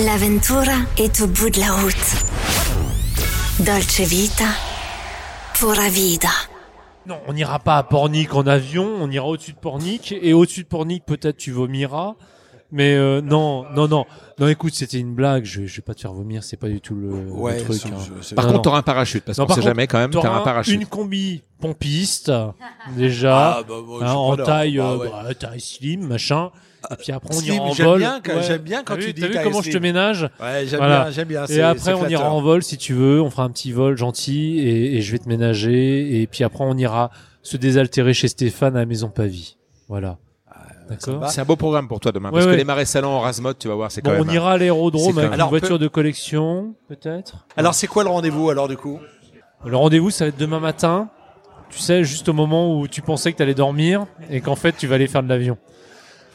[0.06, 2.61] L'aventura est au bout de la route.
[3.60, 4.46] Dolce Vita.
[5.54, 6.30] Pura vida.
[7.06, 8.88] Non, on n'ira pas à Pornic en avion.
[9.00, 12.16] On ira au-dessus de Pornic et au-dessus de Pornic peut-être tu vomiras.
[12.74, 14.06] Mais euh, non, non, non,
[14.40, 14.48] non.
[14.48, 15.44] Écoute, c'était une blague.
[15.44, 16.44] Je, je vais pas te faire vomir.
[16.44, 17.80] C'est pas du tout le, le Ouais, truc.
[17.82, 17.98] c'est- hein.
[18.22, 20.12] je- Par Non, contre, t'auras un parachute, parce qu'on par sait contre, jamais quand même,
[20.12, 20.74] t'auras un parachute.
[20.74, 22.32] une combi pompiste,
[22.98, 25.10] déjà, Ah, bah, je hein, en taille, Ah, euh, ouais.
[25.12, 26.50] bah, taille slim, machin.
[26.90, 28.00] Et puis après, on Slim, ira en j'aime vol.
[28.00, 28.44] bien quand- Ouais.
[28.44, 30.80] j'aime bien quand T'as tu vu- dis T'as vu comment je te ménage Ouais, j'aime
[30.80, 31.02] Voilà.
[31.04, 31.46] bien, j'aime bien.
[31.46, 33.22] Et après, c'est on ira en vol si tu veux.
[33.22, 36.20] On fera un petit vol gentil et, et je vais te ménager.
[36.22, 37.12] Et puis après, on ira
[37.44, 39.58] se désaltérer chez Stéphane à la Maison Pavie.
[39.90, 40.18] Voilà.
[40.92, 41.30] D'accord.
[41.30, 42.52] C'est un beau programme pour toi demain, Ouais, parce ouais.
[42.54, 44.30] que les marais salants en Razmod, tu vas voir, c'est quand Bon, même.
[44.30, 47.46] on ira à l'aérodrome avec une voiture peut- de collection, peut-être.
[47.58, 49.00] Alors, c'est quoi le rendez-vous alors du coup?
[49.66, 51.10] Le rendez-vous, ça va être demain matin.
[51.70, 54.74] Tu sais, juste au moment où tu pensais que tu allais dormir et qu'en fait,
[54.78, 55.58] tu vas aller faire de l'avion.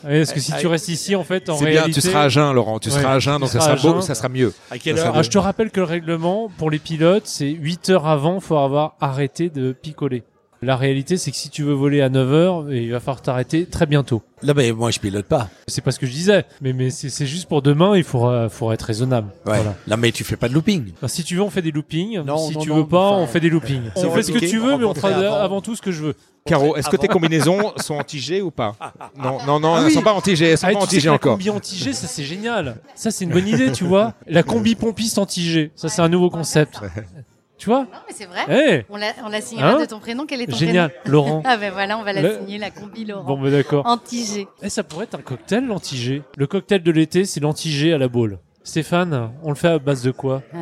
[0.05, 2.01] Ouais, parce que si Ah, tu restes ici, en fait, en C'est bien, réalité...
[2.01, 2.79] tu seras à jeun, Laurent.
[2.79, 4.55] Tu Ouais, seras à jeun, donc ça sera beau, ça sera mieux.
[4.71, 5.13] À quelle heure?
[5.15, 8.57] Ah, je te rappelle que le règlement pour les pilotes, c'est 8 heures avant, faut
[8.57, 10.23] avoir arrêté de picoler.
[10.63, 13.67] La réalité, c'est que si tu veux voler à 9 heures, il va falloir t'arrêter
[13.67, 14.23] très bientôt.
[14.43, 15.49] Là, mais moi, je pilote pas.
[15.69, 18.75] C'est pas ce que je disais, mais, mais c'est juste pour demain, il faudra, faudra
[18.75, 19.29] être raisonnable.
[19.45, 19.57] Ouais.
[19.57, 19.75] Voilà.
[19.87, 20.93] Là, mais tu fais pas de looping.
[21.01, 22.21] Alors, si tu veux, on fait des loopings.
[22.25, 23.83] Non, si non, tu non, veux pas, enfin, on fait des loopings.
[23.97, 25.35] on fait ce que tu veux, mais on fera avant.
[25.35, 25.61] avant.
[25.61, 26.15] tout ce que je veux.
[26.47, 28.77] Caro, est-ce que tes combinaisons sont anti-G ou pas
[29.19, 29.93] Non, non, non, Ah elles oui.
[29.93, 31.33] sont pas anti-G, elles sont Ah, pas anti-G que la encore.
[31.33, 32.77] combi anti-G, ça c'est génial.
[32.95, 34.15] Ça c'est une bonne idée, tu vois.
[34.29, 36.79] La combi pompiste anti-G, ça c'est un nouveau concept.
[37.59, 38.41] Tu vois Non, mais c'est vrai.
[38.51, 40.27] Eh, On la, on la signera Hein de ton prénom.
[40.27, 41.41] Quel est ton génial, Laurent.
[41.41, 43.25] prénom Ah ben voilà, on va la Le- signer, la combi Laurent.
[43.25, 43.87] Bon, bah d'accord.
[43.87, 44.47] Anti-G.
[44.63, 46.23] Eh, ça pourrait être un cocktail, l'anti-G.
[46.37, 48.39] Le cocktail de l'été, c'est l'anti-G à la boule.
[48.63, 50.43] Stéphane, on le fait à base de quoi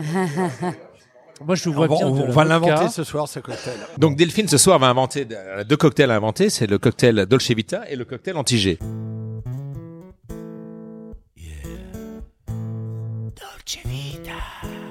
[1.45, 2.07] Moi, je On vois va, bien.
[2.07, 3.75] on la va l'inventer ce soir, ce cocktail.
[3.99, 7.51] Donc Delphine ce soir va inventer euh, deux cocktails à inventer, c'est le cocktail Dolce
[7.51, 8.79] Vita et le cocktail anti-G.
[8.81, 9.43] Oh
[11.37, 11.51] yeah.
[13.35, 14.84] Pura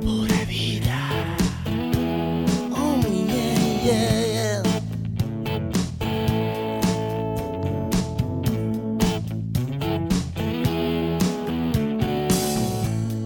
[0.00, 0.80] pour la vie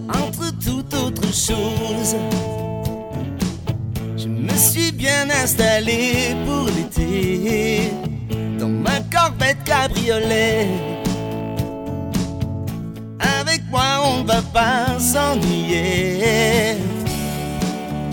[0.09, 2.15] Entre toute autre chose
[4.17, 7.91] Je me suis bien installé pour l'été.
[8.59, 10.67] Dans ma corpette cabriolet
[14.53, 16.75] pas s'ennuyer.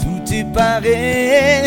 [0.03, 1.65] Tout est paré,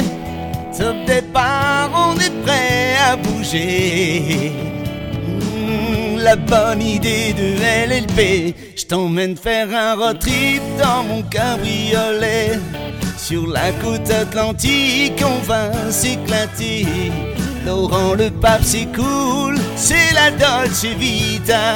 [0.78, 4.52] top départ, on est prêt à bouger.
[5.26, 7.56] Hmm, La bonne idée de
[7.88, 12.60] LLP, je t'emmène faire un road trip dans mon cabriolet.
[13.18, 16.86] Sur la côte atlantique, on va s'éclater.
[17.66, 21.76] Laurent le pape, c'est cool, c'est la Dolce Vita.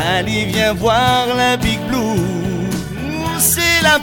[0.00, 2.70] Allez, viens voir la Big Blue,
[3.38, 3.98] c'est la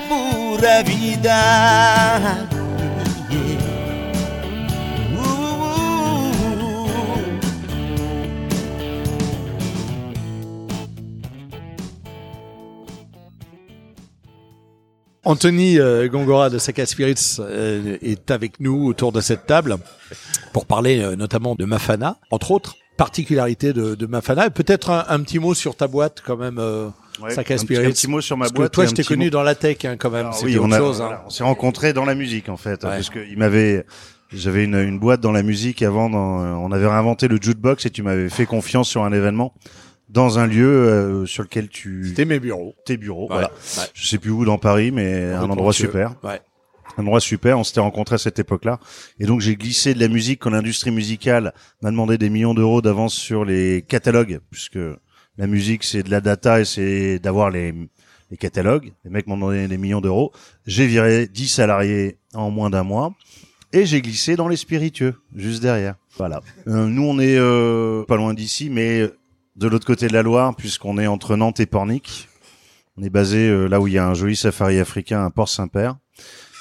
[0.83, 2.47] vida.
[15.27, 19.75] Anthony euh, Gongora de Saka Spirits euh, est avec nous autour de cette table
[20.53, 24.47] pour parler euh, notamment de Mafana, entre autres particularités de, de Mafana.
[24.47, 26.89] Et Peut-être un, un petit mot sur ta boîte quand même, euh,
[27.21, 27.85] Ouais, un petit- Spirits.
[27.85, 29.55] un petit mot sur ma Parce que boîte toi, je t'ai connu mot- dans la
[29.55, 30.21] tech hein, quand même.
[30.27, 31.01] Alors C'était oui, on, a- chose.
[31.01, 31.19] hein.
[31.25, 32.89] on s'est rencontrés dans la musique en fait, Ouais.
[32.91, 33.85] parce qu'il m'avait,
[34.31, 36.17] j'avais une, une boîte dans la musique avant, dans-
[36.63, 39.53] on avait réinventé le jukebox et tu m'avais fait confiance sur un événement
[40.09, 42.05] dans un lieu euh, sur lequel tu.
[42.09, 42.75] C'était mes bureaux.
[42.85, 43.51] Tes bureaux, Ouais, voilà.
[43.77, 43.83] ouais.
[43.95, 46.13] Je sais plus où dans Paris, mais un endroit super.
[46.23, 46.39] Ouais.
[46.97, 47.57] Un endroit super.
[47.57, 48.79] On s'était rencontrés à cette époque-là,
[49.19, 52.81] et donc j'ai glissé de la musique quand l'industrie musicale m'a demandé des millions d'euros
[52.81, 54.79] d'avance sur les catalogues, puisque
[55.37, 57.73] la musique c'est de la data et c'est d'avoir les
[58.39, 58.91] catalogues.
[59.05, 60.33] Les mecs m'ont donné des millions d'euros.
[60.65, 63.13] J'ai viré 10 salariés en moins d'un mois.
[63.73, 65.95] Et j'ai glissé dans les spiritueux, juste derrière.
[66.17, 66.41] Voilà.
[66.67, 69.01] Euh, nous, on est euh, pas loin d'ici, mais
[69.55, 72.29] de l'autre côté de la Loire, puisqu'on est entre Nantes et Pornic.
[72.97, 75.97] On est basé euh, là où il y a un joli safari africain à Port-Saint-Père,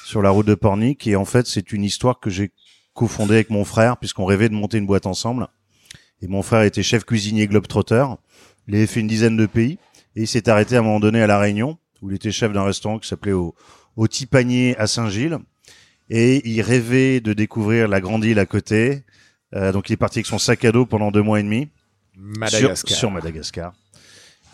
[0.07, 1.07] sur la route de Pornic.
[1.09, 2.53] Et en fait, c'est une histoire que j'ai
[2.95, 5.49] cofondée avec mon frère, puisqu'on rêvait de monter une boîte ensemble.
[6.23, 8.07] Et mon frère était chef cuisinier globetrotter.
[8.69, 9.79] Il avait fait une dizaine de pays.
[10.15, 12.53] Et il s'est arrêté à un moment donné à La Réunion, où il était chef
[12.53, 13.55] d'un restaurant qui s'appelait au,
[13.97, 15.39] au Petit Panier à Saint-Gilles.
[16.09, 19.03] Et il rêvait de découvrir la grande île à côté.
[19.55, 21.69] Euh, donc il est parti avec son sac à dos pendant deux mois et demi.
[22.17, 22.89] Madagascar.
[22.89, 23.75] Sur, sur Madagascar.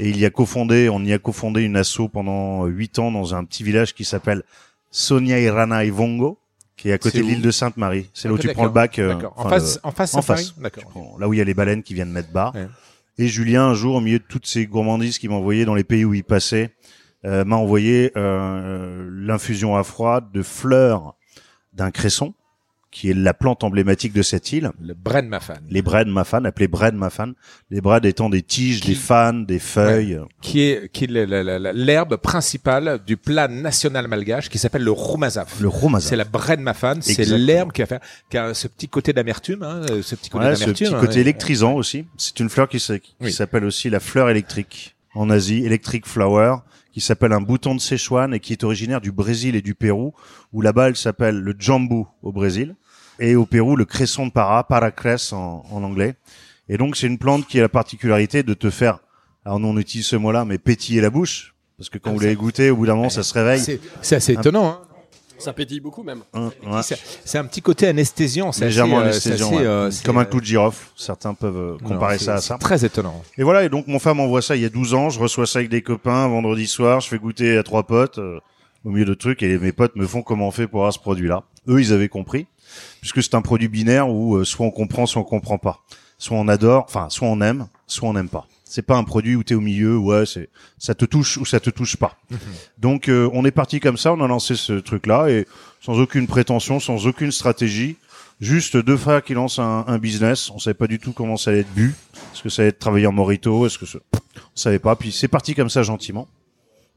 [0.01, 3.35] Et il y a cofondé, on y a cofondé une asso pendant huit ans dans
[3.35, 4.43] un petit village qui s'appelle
[4.93, 6.39] Sonia Irana Ivongo,
[6.77, 8.09] qui est à côté de l'île de Sainte-Marie.
[8.15, 8.99] C'est là où Ok, tu prends le bac.
[9.01, 9.15] euh.
[9.37, 10.55] En face- le- en face en face.
[10.83, 12.53] Prends- Là où il y a les baleines qui viennent mettre bas.
[12.55, 12.69] Ouais.
[13.19, 16.05] Et Julien, un jour, au milieu de toutes ces gourmandises qu'il m'envoyait dans les pays
[16.05, 16.71] où il passait,
[17.25, 21.15] euh, m'a envoyé euh, l'infusion à froid de fleurs
[21.73, 22.35] d'un cresson,
[22.93, 24.71] qui est la plante emblématique de cette île.
[24.81, 25.55] Le Bren Mafan.
[25.71, 27.33] Les breds mafan, appelés breds mafan.
[27.71, 30.21] Les breds étant des tiges, des fans, des feuilles.
[30.43, 31.09] qui est qui est
[31.75, 35.59] l'herbe principale du plat national malgache qui s'appelle le roumazaf.
[35.61, 36.11] Le roumazaf.
[36.11, 38.01] C'est la bren mafan, c'est l'herbe qui a, fait,
[38.31, 40.87] qui a ce petit côté d'amertume, hein, ce petit côté Ouais, ce d'amertume.
[40.89, 42.05] petit hein, côté électrisant aussi.
[42.19, 42.77] C'est une fleur qui
[43.21, 43.33] Oui.
[43.33, 46.57] s'appelle aussi la fleur électrique en Asie, electric flower,
[46.93, 50.13] qui s'appelle un bouton de Sichuan et qui est originaire du Brésil et du Pérou,
[50.53, 52.75] où là-bas elle s'appelle le jambu au Brésil
[53.23, 56.15] et au Pérou le cresson de para, paracress en, en anglais.
[56.69, 58.99] Et donc c'est une plante qui a la particularité de te faire,
[59.45, 62.21] alors nous on utilise ce mot-là, mais pétiller la bouche, parce que quand Ah, vous
[62.21, 63.61] l'avez goûté, au bout d'un moment ça se réveille.
[63.61, 64.81] C'est- c'est assez Un- étonnant, hein.
[65.39, 66.21] Ça pétille beaucoup même.
[66.35, 66.83] Ouais.
[66.85, 69.69] C'est- C'est un petit côté anesthésiant, c'est légèrement assez, euh, anesthésiant, c'est assez, ouais.
[69.69, 70.87] euh, comme un euh, clou de girofle.
[70.97, 72.59] Certains peuvent euh, non, comparer ça à c'est ça.
[72.59, 73.21] Très étonnant.
[73.37, 75.47] Et voilà, et donc mon femme envoie ça il y a 12 ans, je reçois
[75.49, 78.39] ça avec des copains, vendredi soir, je fais goûter à trois potes, euh,
[78.85, 81.01] au milieu de trucs, et mes potes me font comment on fait pour avoir ce
[81.01, 81.43] produit-là.
[81.69, 82.47] Eux, ils avaient compris,
[83.01, 85.81] puisque c'est un produit binaire où euh, soit on comprend, soit on comprend pas.
[86.19, 88.47] Soit on adore, enfin, soit on aime, soit on n'aime pas.
[88.65, 91.61] C'est pas un produit où t'es au milieu, ouais, c'est, ça te touche ou ça
[91.61, 92.17] te touche pas.
[92.79, 95.47] Donc, euh, on est parti comme ça, on a lancé ce truc-là, et
[95.81, 97.97] sans aucune prétention, sans aucune stratégie,
[98.43, 100.51] juste deux frères qui lancent un, un business.
[100.51, 101.95] On savait pas du tout comment ça allait être bu.
[102.33, 103.67] Est-ce que ça allait être travailler en morito?
[103.67, 103.99] Est-ce que ça...
[104.15, 104.97] on savait pas.
[104.97, 106.29] Puis c'est parti comme ça gentiment.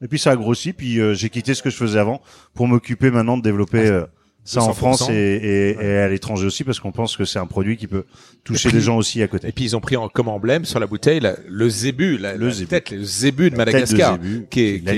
[0.02, 0.72] Et puis ça a grossi.
[0.72, 2.20] Puis euh, j'ai quitté ce que je faisais avant
[2.54, 4.04] pour m'occuper maintenant de développer euh,
[4.46, 4.74] ça en 200%.
[4.74, 7.86] France et, et, et à l'étranger aussi parce qu'on pense que c'est un produit qui
[7.86, 8.04] peut
[8.44, 9.48] toucher Et puis- les gens aussi à côté.
[9.48, 12.34] Et puis ils ont pris en, comme emblème sur la bouteille la- le zébu, la,
[12.36, 12.68] Le la zébu.
[12.68, 14.92] tête, le zébu de La tête de Madagascar, zébu, qui est, qui est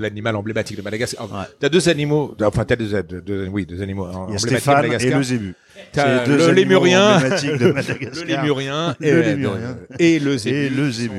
[0.00, 0.36] l'animal.
[0.36, 1.28] emblématique de Madagascar.
[1.58, 4.44] T'as deux animaux, enfin t'as deux, deux, deux- oui, deux animaux Il y a emblématiques
[4.50, 5.18] de Stéphane et Madagascar.
[5.18, 5.54] le zébu.
[5.92, 8.24] T'as le lémurien, emblématiques de Madagascar.
[8.24, 9.76] le lémurien Le et, lémurien.
[9.98, 10.56] et le zébu.
[10.56, 11.14] Et le zébu.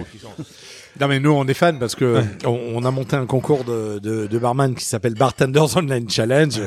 [1.00, 4.00] Non mais nous on est fans parce que on, on a monté un concours de,
[4.00, 6.62] de, de barman qui s'appelle Bartenders Online Challenge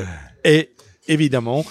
[0.45, 0.69] et
[1.09, 1.65] évidemment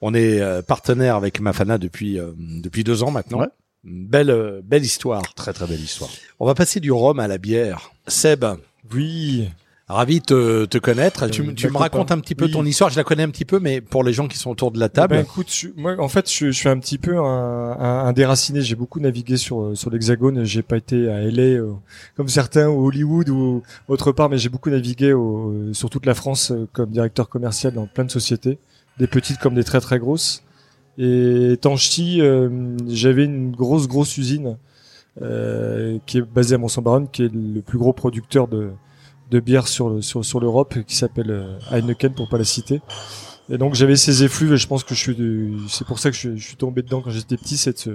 [0.00, 3.40] on est euh, partenaire avec Mafana depuis euh, depuis deux ans maintenant.
[3.40, 3.48] Ouais.
[3.84, 5.22] Belle euh, belle histoire.
[5.34, 6.10] Très très belle histoire.
[6.40, 7.90] On va passer du rhum à la bière.
[8.06, 8.44] Seb,
[8.92, 9.48] Oui.
[9.90, 11.28] Ravi de te, te connaître.
[11.28, 12.50] tu, tu me racontes un petit peu Oui.
[12.50, 12.90] ton histoire.
[12.90, 14.90] Je la connais un petit peu, mais pour les gens qui sont autour de la
[14.90, 15.14] table.
[15.14, 18.12] Ben écoute, je- moi en fait, je, je suis un petit peu un, un, un
[18.12, 18.60] déraciné.
[18.60, 20.44] J'ai beaucoup navigué sur sur l'Hexagone.
[20.44, 21.72] J'ai pas été à LA euh,
[22.16, 26.14] comme certains ou Hollywood ou autre part, mais j'ai beaucoup navigué au- sur toute la
[26.14, 28.58] France euh, comme directeur commercial dans plein de sociétés,
[28.98, 30.44] des petites comme des très très grosses.
[30.98, 34.56] Et étant ch'ti, euh, j'avais une grosse grosse usine
[35.22, 38.70] euh, qui est basée à Mont-Saint-Baronne, qui est le plus gros producteur de
[39.30, 42.80] de bière sur sur sur l'Europe, qui s'appelle euh, Heineken pour pas la citer.
[43.50, 45.16] Et donc j'avais ces effluves et je pense que je suis
[45.68, 47.90] c'est pour ça que je, suis tombé dedans quand j'étais petit, c'est ce,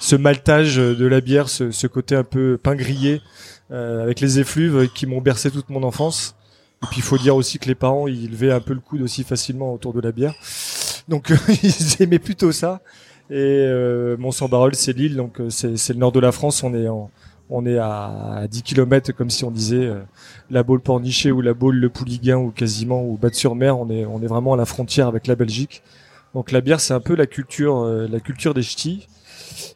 [0.00, 3.20] ce maltage de la bière, ce, ce côté un peu pain grillé
[3.70, 6.36] euh, avec les effluves qui m'ont bercé toute mon enfance.
[6.84, 9.00] Et puis il faut dire aussi que les parents ils levaient un peu le coude
[9.00, 10.34] aussi facilement autour de la bière.
[11.08, 12.82] Donc ils aimaient plutôt ça.
[13.30, 16.62] Et euh, Mont-Saint-Barol c'est l'île, donc euh, c'est le nord de la France.
[16.62, 17.10] On est en
[17.48, 20.00] on est à, à 10 km comme si on disait euh,
[20.50, 23.78] la Baule Pornichet ou la Baule Le Pouliguen ou quasiment ou Batte-sur-Mer.
[23.78, 25.82] On est on est vraiment à la frontière avec la Belgique.
[26.34, 29.06] Donc la bière c'est un peu la culture euh, la culture des ch'tis.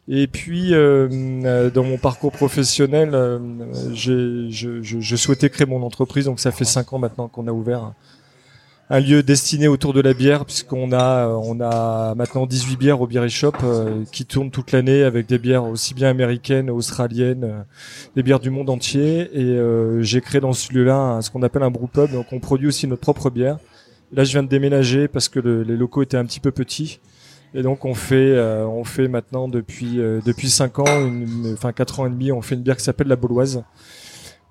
[0.07, 3.15] Et puis euh, euh, dans mon parcours professionnel,
[3.93, 6.25] j'ai je, souhaitais créer mon entreprise.
[6.25, 7.93] Donc ça fait cinq ans maintenant qu'on a ouvert
[8.89, 13.07] un, lieu destiné autour de la bière puisqu'on a on a maintenant 18 bières au
[13.07, 17.65] Beer Shop euh, qui tournent toute l'année avec des bières aussi bien américaines, australiennes,
[18.15, 19.59] des bières du monde entier et
[20.01, 22.87] j'ai créé dans ce lieu-là ce qu'on appelle un brew pub donc on produit aussi
[22.87, 23.59] notre propre bière.
[24.11, 26.99] Là je viens de déménager parce que le- les locaux étaient un petit peu petits
[27.53, 31.71] et donc on fait euh, on fait maintenant depuis euh, depuis 5 ans une, enfin
[31.71, 33.63] 4 ans et demi on fait une bière qui s'appelle la Bauloise.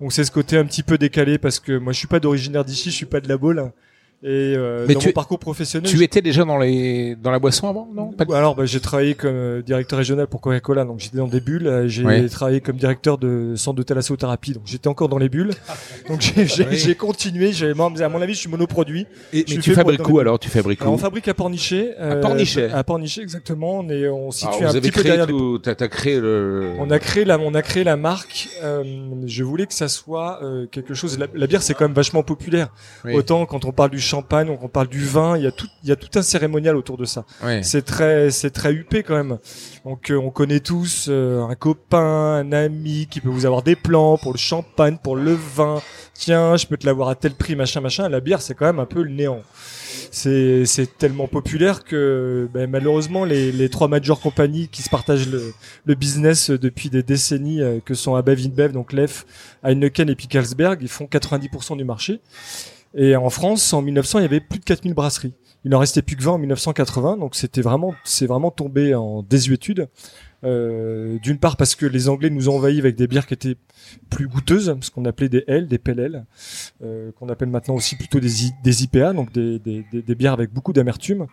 [0.01, 2.64] Donc c'est ce côté un petit peu décalé parce que moi je suis pas d'originaire
[2.64, 3.73] d'ici, je suis pas de la Baule.
[4.24, 7.38] Et euh, Mais dans tu- mon parcours professionnel, Tu étais déjà dans les dans la
[7.38, 8.11] boisson avant, non?
[8.11, 11.40] Pas alors, bah, j'ai travaillé comme euh, directeur régional pour Coca-Cola, donc j'étais dans des
[11.40, 11.68] bulles.
[11.68, 12.28] Euh, J'ai Ouais.
[12.28, 15.52] travaillé comme directeur de centre de thalassothérapie, donc j'étais encore dans les bulles.
[16.09, 16.76] Donc j'ai j'ai- Oui.
[16.76, 17.52] j'ai continué.
[17.52, 19.07] J'ai, moi, à mon avis, je suis monoproduit.
[19.33, 20.38] Et- Je mais suis tu fait fabriques où alors.
[20.40, 20.96] Tu fabriques Alors, où?
[20.96, 21.94] On fabrique à Pornichet.
[22.00, 22.70] euh, Pornichet.
[22.72, 23.78] À Pornichet, exactement.
[23.81, 25.59] On est, on se situe Alors, un vous avez petit peu créé derrière les tout,
[25.61, 26.72] t'as, t'as créé le.
[26.81, 28.48] on a créé la, on a créé la marque.
[28.64, 28.83] euh,
[29.26, 31.18] je voulais que ça soit euh, quelque chose.
[31.20, 32.68] La, la bière, c'est quand même vachement populaire.
[33.04, 33.14] Oui.
[33.14, 35.88] Autant quand on parle du champagne, on parle du vin, il y a tout, il
[35.88, 37.25] y a tout un cérémonial autour de ça.
[37.42, 37.62] Ouais.
[37.62, 39.38] C'est très, c'est très huppé quand même.
[39.85, 43.77] Donc, euh, on connaît tous euh, un copain, un ami qui peut vous avoir des
[43.77, 45.81] plans pour le champagne, pour le vin.
[46.14, 48.09] Tiens, je peux te l'avoir à tel prix, machin, machin.
[48.09, 49.42] La bière, c'est quand même un peu le néant.
[50.11, 55.29] C'est, c'est tellement populaire que ben, malheureusement les, les trois major compagnies qui se partagent
[55.29, 55.53] le,
[55.85, 59.27] le business depuis des décennies, euh, que sont Abev InBev, donc Lef,
[59.62, 62.21] Heineken et puis Carlsberg, ils font 90% du marché.
[62.94, 65.35] Et en France, en 1900, il y avait plus de 4000 brasseries.
[65.64, 69.22] Il en restait plus que 20 en 1980, donc c'était vraiment, c'est vraiment tombé en
[69.22, 69.88] désuétude.
[70.44, 73.57] Euh, D'une part parce que les Anglais nous ont envahis avec des bières qui étaient
[74.09, 76.24] plus goûteuses, ce qu'on appelait des L, des PLL,
[76.83, 78.44] euh, qu'on appelle maintenant aussi plutôt des,
[78.85, 81.27] IPA, donc des bières avec beaucoup d'amertume.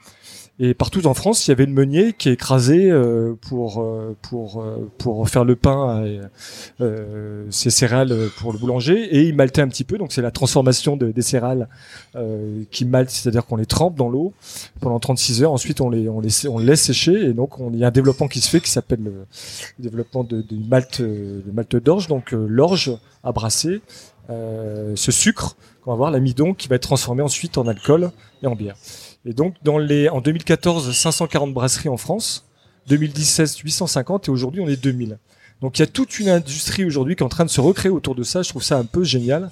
[0.58, 4.62] Et partout en France, il y avait le meunier qui écrasait euh, pour euh, pour
[4.62, 6.06] euh, pour faire le pain,
[6.80, 9.98] euh, ses céréales pour le boulanger, et il maltait un petit peu.
[9.98, 11.68] Donc c'est la transformation de- des céréales
[12.15, 14.32] euh, qui maltent, c'est-à-dire qu'on les trempe dans l'eau
[14.80, 15.52] pendant 36 heures.
[15.52, 17.88] Ensuite, on les on les on les laisse sécher, et donc on, il y a
[17.88, 19.26] un développement qui se fait qui s'appelle le,
[19.80, 22.08] développement de, de malt euh, de malt d'orge.
[22.08, 23.82] Donc euh, l'orge à brasser,
[24.30, 28.48] euh, ce sucre qu'on va voir, l'amidon, qui va être transformé ensuite en alcool et
[28.48, 28.76] en bière.
[29.26, 32.46] Et donc, dans les, en 2014, 540 brasseries en France,
[32.88, 35.18] 2017, 850, et aujourd'hui, on est 2000.
[35.62, 37.92] Donc, il y a toute une industrie aujourd'hui qui est en train de se recréer
[37.92, 38.44] autour de ça.
[38.44, 39.50] Je trouve ça un peu génial.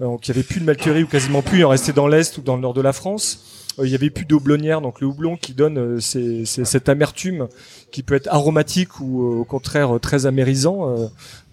[0.00, 1.58] Euh, Donc, il y avait plus de malterie ou quasiment plus.
[1.58, 3.40] Il en restait dans l'Est ou dans le nord de la France.
[3.78, 7.48] Euh, Il y avait plus de houblonnière, donc le houblon qui donne euh, cette amertume
[7.90, 10.94] qui peut être aromatique ou au contraire très amérisant.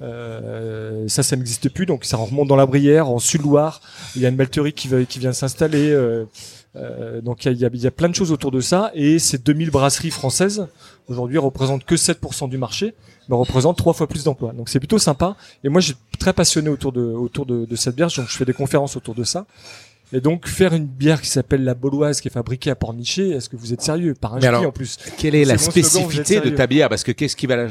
[0.01, 1.87] euh, ça, ça n'existe plus.
[1.87, 3.81] Donc ça remonte dans la Brière, en Sud-Loire.
[4.15, 5.95] Il y a une malterie qui, qui vient s'installer.
[6.77, 8.91] Euh, donc il y a, y a plein de choses autour de ça.
[8.93, 10.67] Et ces 2000 brasseries françaises,
[11.07, 12.93] aujourd'hui, représentent que 7% du marché,
[13.29, 14.53] mais représentent trois fois plus d'emplois.
[14.53, 15.35] Donc c'est plutôt sympa.
[15.63, 18.09] Et moi, j'ai très passionné autour de, autour de, de cette bière.
[18.15, 19.45] Donc je fais des conférences autour de ça.
[20.13, 23.49] Et donc faire une bière qui s'appelle la Bauloise, qui est fabriquée à Pornichet, est-ce
[23.49, 24.13] que vous êtes sérieux?
[24.13, 24.97] Par un alors, en plus.
[25.17, 26.87] quelle est la slogan, spécificité de ta bière?
[26.87, 27.67] Parce que qu'est-ce qui va, la-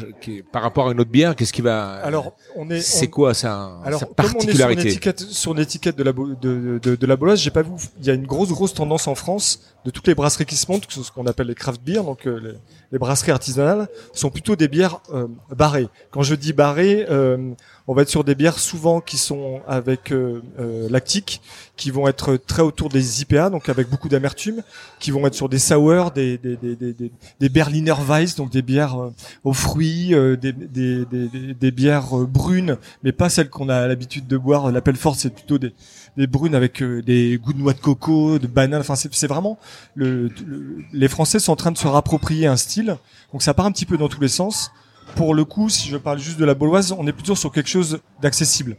[0.52, 2.80] par rapport à une autre bière, qu'est-ce qui va Alors, on est.
[2.82, 4.82] C'est on- quoi ça Alors, sa comme on est sur particularité?
[4.84, 7.70] l'étiquette, sur l'étiquette de la, bo- de, de, de la Boloise, j'ai pas vu,
[8.00, 10.70] il y a une grosse, grosse tendance en France de toutes les brasseries qui se
[10.70, 12.52] montent, ce qu'on appelle les craft beer, donc euh, les,
[12.92, 15.88] les brasseries artisanales, sont plutôt des bières euh, barrées.
[16.10, 17.52] Quand je dis barrées, euh,
[17.88, 21.40] on va être sur des bières souvent qui sont avec euh, euh, lactique,
[21.76, 24.62] qui vont être très autour des IPA, donc avec beaucoup d'amertume,
[24.98, 28.62] qui vont être sur des sour, des des des des, des, Berliner Weiss, donc des
[28.62, 29.12] bières euh,
[29.44, 33.86] aux fruits, euh, des, des, des, des, bières euh, brunes, mais pas celles qu'on a
[33.86, 34.72] l'habitude de boire.
[34.72, 35.72] L'appel fort, c'est plutôt des
[36.16, 38.80] des brunes avec des goûts de noix de coco, de banane.
[38.80, 39.58] Enfin, c'est c'est vraiment
[39.94, 42.96] le, le- les Français sont en train de se rapproprier un style.
[43.32, 44.72] Donc ça part un petit peu dans tous les sens.
[45.14, 47.68] Pour le coup, si je parle juste de la Bauloise, on est plutôt sur quelque
[47.68, 48.76] chose d'accessible.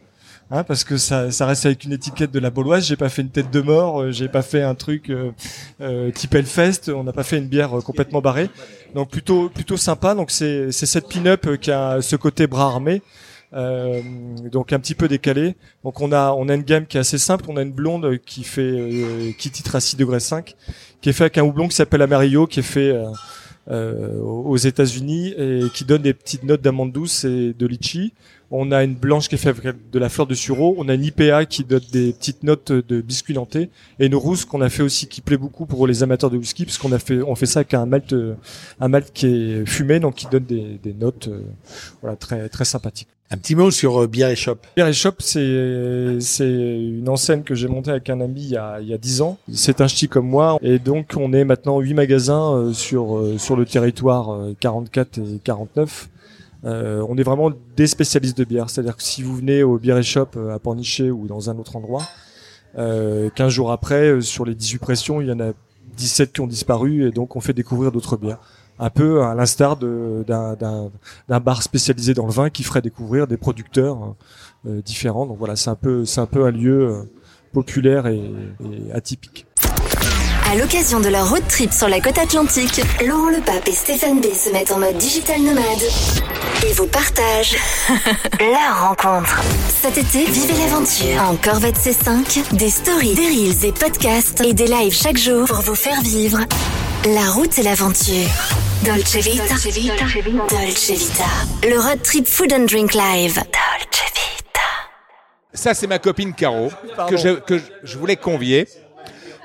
[0.49, 2.87] Hein, parce que ça, reste avec une étiquette de la Bauloise.
[2.87, 5.31] J'ai pas fait une tête de mort, euh, j'ai pas fait un truc euh,
[5.81, 6.89] euh, type Hellfest.
[6.89, 8.49] On n'a pas fait une bière euh, complètement barrée.
[8.95, 10.15] Donc plutôt plutôt sympa.
[10.15, 13.01] Donc c'est cette pin-up qui a ce côté bras armé.
[13.51, 15.57] Donc un petit peu décalé.
[15.83, 17.43] Donc on a on a une gamme qui est assez simple.
[17.49, 20.55] On a une blonde qui fait qui titre à 6 degrés 5,
[21.01, 22.95] qui est fait avec un houblon qui s'appelle Amarillo, qui est fait
[23.69, 28.13] euh, aux États-Unis et qui donne des petites notes d'amande douce et de litchi.
[28.49, 30.75] On a une blanche qui est faite avec de la fleur de sureau.
[30.77, 34.45] On a une IPA qui donne des petites notes de biscuit nantais et une rousse
[34.45, 36.99] qu'on a fait aussi qui plaît beaucoup pour les amateurs de whisky parce qu'on a
[36.99, 38.35] fait on fait ça avec un malt euh,
[38.79, 41.41] un malt qui est fumé donc qui donne des, des notes euh,
[42.01, 43.16] voilà très très sympathiques.
[43.29, 44.55] Un petit mot sur euh, Bière et Shop.
[44.75, 48.57] Bière et Shop, c'est c'est une enseigne que j'ai montée avec un ami il y
[48.57, 49.37] a il y a dix ans.
[49.51, 53.37] C'est un ch'ti comme moi et donc on est maintenant huit magasins euh, sur euh,
[53.37, 56.09] sur le territoire euh, 44 et 49.
[56.65, 59.97] Euh, on est vraiment des spécialistes de bière, c'est-à-dire que si vous venez au Bière
[59.97, 62.03] et Shop à Pornichet ou dans un autre endroit,
[62.77, 65.51] euh, 15 jours après, sur les 18 pressions, il y en a
[65.95, 68.39] 17 qui ont disparu et donc on fait découvrir d'autres bières.
[68.79, 74.15] Un peu à l'instar d'un bar spécialisé dans le vin qui ferait découvrir des producteurs
[74.67, 75.25] euh, différents.
[75.25, 77.03] Donc voilà, c'est un peu un peu un lieu euh,
[77.53, 78.21] populaire et,
[78.61, 79.47] et atypique.
[80.51, 84.21] À l'occasion de leur road trip sur la côte atlantique, Laurent Le Pape et Stéphane
[84.21, 85.81] B se mettent en mode digital nomade
[86.67, 87.57] et vous partagent
[88.39, 89.41] leur rencontre.
[89.81, 94.67] Cet été, vivez l'aventure en Corvette C5, des stories, des reels et podcasts et des
[94.67, 96.39] lives chaque jour pour vous faire vivre
[97.05, 98.29] la route et l'aventure.
[98.85, 99.43] Dolce Vita.
[99.47, 99.95] Dolce Vita.
[100.49, 101.25] Dolce Vita.
[101.67, 103.35] Le road trip food and drink live.
[103.35, 104.61] Dolce Vita.
[105.53, 107.11] Ça, c'est ma copine Caro, Pardon.
[107.15, 108.67] que je, que je- je voulais convier,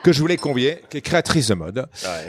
[0.03, 1.87] que je voulais convier, qui est créatrice de mode,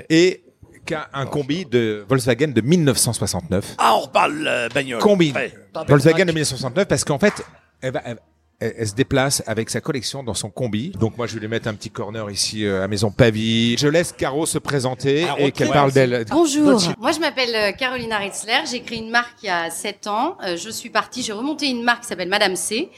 [0.09, 0.43] et
[0.85, 3.75] qui a un combi de Volkswagen de 1969.
[3.77, 4.99] Ah, on reparle euh, bagnole.
[5.01, 5.53] Combi Ouais.
[5.87, 7.33] Volkswagen de 1969, parce qu'en fait,
[7.81, 8.17] elle, va- elle-
[8.59, 10.89] elle- elle se déplace avec sa collection dans son combi.
[10.99, 13.77] Donc moi, je vais lui mettre un petit corner ici euh, à Maison Pavie.
[13.77, 16.25] Je laisse Caro se présenter et qu'elle parle d'elle.
[16.29, 20.07] Bonjour, moi je m'appelle euh, Carolina Ritzler, j'ai créé une marque il y a 7
[20.07, 20.37] ans.
[20.45, 22.89] Euh, je suis partie, j'ai remonté une marque qui s'appelle Madame C.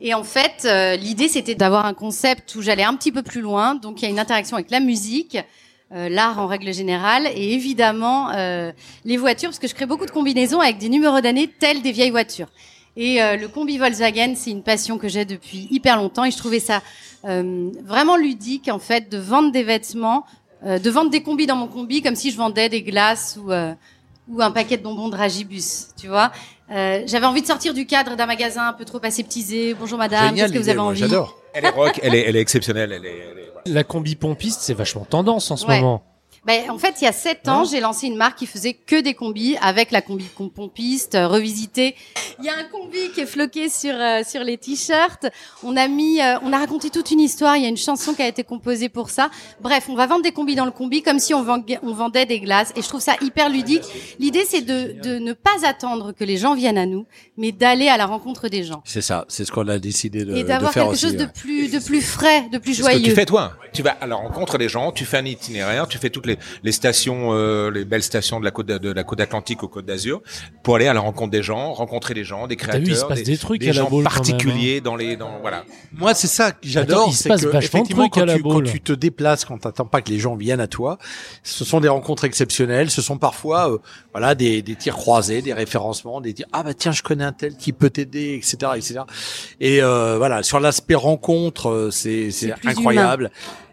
[0.00, 3.40] Et en fait, euh, l'idée c'était d'avoir un concept où j'allais un petit peu plus
[3.40, 3.74] loin.
[3.74, 5.36] Donc il y a une interaction avec la musique,
[5.92, 8.70] euh, l'art en règle générale, et évidemment euh,
[9.04, 11.92] les voitures, parce que je crée beaucoup de combinaisons avec des numéros d'année tels des
[11.92, 12.48] vieilles voitures.
[12.96, 16.36] Et euh, le combi Volkswagen, c'est une passion que j'ai depuis hyper longtemps, et je
[16.36, 16.82] trouvais ça
[17.24, 20.24] euh, vraiment ludique en fait de vendre des vêtements,
[20.64, 23.50] euh, de vendre des combis dans mon combi comme si je vendais des glaces ou
[24.30, 26.30] ou un paquet de bonbons Dragibus, tu vois.
[26.70, 29.74] Euh, J'avais envie de sortir du cadre d'un magasin un peu trop aseptisé.
[29.74, 31.02] Bonjour madame, qu'est-ce que vous avez envie
[31.54, 32.92] Elle est rock, elle est, elle est exceptionnelle.
[32.92, 35.80] Elle est, elle est- La combi pompiste, c'est vachement tendance en ce Ouais.
[35.80, 36.02] moment.
[36.46, 39.00] Ben, en fait, il y a sept ans, j'ai lancé une marque qui faisait que
[39.00, 41.94] des combis avec la combi com- pompiste euh, revisitée.
[42.38, 45.26] Il y a un combi qui est floqué sur euh, sur les t-shirts.
[45.62, 47.56] On a mis, euh, on a raconté toute une histoire.
[47.56, 49.30] Il y a une chanson qui a été composée pour ça.
[49.60, 52.24] Bref, on va vendre des combis dans le combi comme si on, vendait- on vendait
[52.26, 52.72] des glaces.
[52.76, 53.82] Et je trouve ça hyper ludique.
[54.18, 57.04] L'idée, c'est de de ne pas attendre que les gens viennent à nous,
[57.36, 60.34] mais d'aller à la rencontre des gens C'est ça, c'est ce qu'on a décidé de,
[60.36, 61.02] et de d'avoir faire quelque aussi.
[61.06, 63.04] chose de plus de plus frais, de plus C'est ce que joyeux.
[63.04, 63.52] tu fais toi.
[63.72, 66.38] Tu vas à la rencontre des gens, tu fais un itinéraire, tu fais toutes les,
[66.62, 69.68] les stations, euh, les belles stations de la côte de, de la côte Atlantique au
[69.68, 70.22] côte d'Azur,
[70.62, 73.04] pour aller à la rencontre des gens, rencontrer les gens, des créateurs, vu, il se
[73.04, 75.64] passe des trucs à la gens même, particuliers dans les, dans voilà.
[75.92, 78.36] Moi, c'est ça que j'adore, il se c'est passe que effectivement, trucs à quand la
[78.36, 80.98] tu, quand tu te déplaces, quand t'attends pas que les gens viennent à toi,
[81.42, 82.90] ce sont des rencontres exceptionnelles.
[82.90, 83.78] Ce sont parfois, euh,
[84.12, 86.46] voilà, des, des tirs croisés, des référencements, des tirs.
[86.52, 89.00] Ah bah tiens, je connais un tel qui peut t'aider, etc., etc.
[89.60, 93.30] Et euh, voilà, sur l'aspect rencontre, euh, c'est c'est incroyable.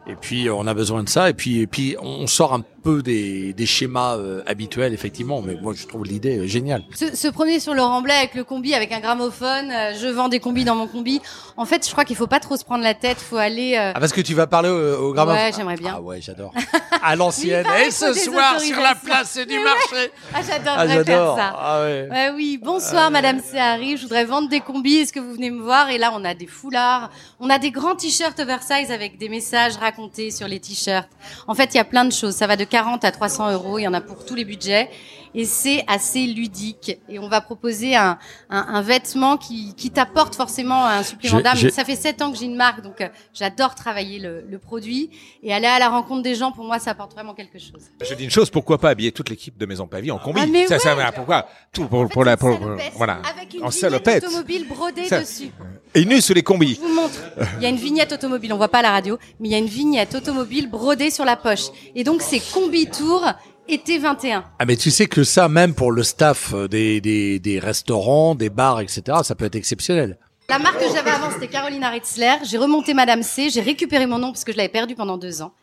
[0.07, 1.29] Et puis on a besoin de ça.
[1.29, 5.41] Et puis et puis on sort un peu des, des schémas euh, habituels, effectivement.
[5.41, 6.83] Mais moi, je trouve l'idée euh, géniale.
[6.93, 10.29] Se, se promener sur le remblai avec le combi, avec un gramophone, euh, je vends
[10.29, 11.19] des combis dans mon combi.
[11.57, 13.75] En fait, je crois qu'il faut pas trop se prendre la tête, faut aller.
[13.75, 15.93] euh, Ah, parce que tu vas parler au, au gramophone Ouais, j'aimerais bien.
[15.97, 16.53] Ah ouais, j'adore.
[17.03, 17.65] à l'ancienne.
[17.85, 19.63] Et ce soir, sur la place du ouais.
[19.63, 20.11] marché.
[20.33, 21.55] Ah, j'adorerais Ah, faire ça.
[21.57, 22.07] Ah ouais.
[22.11, 25.61] Ouais, oui, bonsoir Madame arrive, je voudrais vendre des combis, est-ce que vous venez me
[25.61, 25.89] voir?
[25.89, 27.09] Et là, on a des foulards,
[27.39, 31.09] on a des grands t-shirts oversize avec des messages racontés sur les t-shirts.
[31.47, 33.79] En fait, il y a plein de choses, ça va de 40 à 300 euros,
[33.79, 34.89] il y en a pour tous les budgets.
[35.37, 36.97] Et c'est assez ludique.
[37.09, 38.17] Et on va proposer un,
[38.49, 41.57] un, un vêtement qui, qui t'apporte forcément un supplément d'âme.
[41.69, 45.09] Ça fait sept ans que j'ai une marque, donc euh, j'adore travailler le, le produit.
[45.43, 47.83] Et aller à la rencontre des gens, pour moi, ça apporte vraiment quelque chose.
[48.01, 50.39] Je dis une chose, pourquoi pas habiller toute l'équipe de Maison Pavie en combi?
[50.41, 51.03] Ah, mais Ça, ça ouais.
[51.03, 51.47] va, pourquoi?
[51.73, 52.57] Tout pour, pour la, pour,
[52.95, 54.23] voilà, Avec une en vignette salopette.
[54.23, 55.49] automobile brodée Ça- dessus.
[55.93, 56.75] Et nu sous les combis.
[56.75, 57.15] Je vous montre.
[57.57, 59.55] Il y a une vignette automobile, on voit pas à la radio, mais il y
[59.55, 61.65] a une vignette automobile brodée sur la poche.
[61.95, 63.25] Et donc c'est Combi Tour
[63.67, 64.43] été 21.
[64.59, 68.35] Ah mais tu sais que ça, même pour le staff euh, des, des, des restaurants,
[68.35, 70.17] des bars, etc., ça peut être exceptionnel.
[70.47, 72.35] La marque que j'avais avant, c'était Carolina Ritzler.
[72.43, 73.49] J'ai remonté Madame C.
[73.49, 75.53] J'ai récupéré mon nom parce que je l'avais perdu pendant deux ans.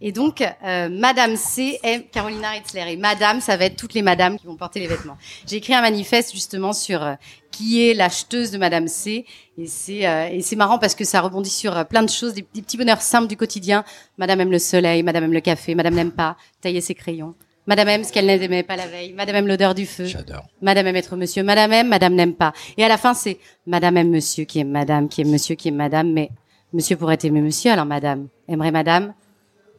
[0.00, 2.84] Et donc, euh, Madame C est Carolina Ritzler.
[2.92, 5.16] Et Madame, ça va être toutes les madames qui vont porter les vêtements.
[5.46, 7.14] J'ai écrit un manifeste justement sur euh,
[7.50, 9.24] qui est l'acheteuse de Madame C.
[9.56, 12.34] Et c'est euh, et c'est marrant parce que ça rebondit sur euh, plein de choses,
[12.34, 13.84] des, des petits bonheurs simples du quotidien.
[14.18, 17.34] Madame aime le soleil, Madame aime le café, Madame n'aime pas tailler ses crayons.
[17.66, 19.12] Madame aime ce qu'elle n'aimait pas la veille.
[19.14, 20.04] Madame aime l'odeur du feu.
[20.04, 20.44] J'adore.
[20.62, 21.42] Madame aime être monsieur.
[21.42, 22.52] Madame aime, Madame n'aime pas.
[22.76, 25.68] Et à la fin, c'est Madame aime monsieur, qui aime Madame, qui aime monsieur, qui
[25.68, 26.12] aime Madame.
[26.12, 26.30] Mais
[26.72, 29.14] monsieur pourrait aimer monsieur, alors Madame aimerait Madame.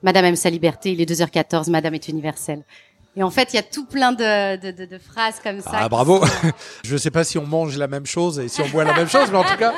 [0.04, 0.92] Madame aime sa liberté.
[0.92, 1.70] Il est 2h14.
[1.70, 2.64] Madame est universelle.
[3.16, 5.72] Et en fait, il y a tout plein de, de, de, de phrases comme ça.
[5.74, 6.24] Ah bravo.
[6.26, 6.32] sont-
[6.84, 9.10] Je sais pas si on mange la même chose et si on boit la même
[9.10, 9.74] chose, mais en tout cas,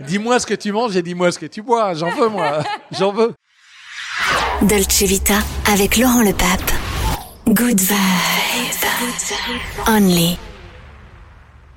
[0.00, 1.94] dis-moi ce que tu manges et dis-moi ce que tu bois.
[1.94, 2.62] J'en veux moi.
[2.92, 3.34] J'en veux.
[4.62, 6.70] Dolce Vita avec Laurent Le Pape.
[7.48, 9.54] Good vibe.
[9.88, 10.38] Only.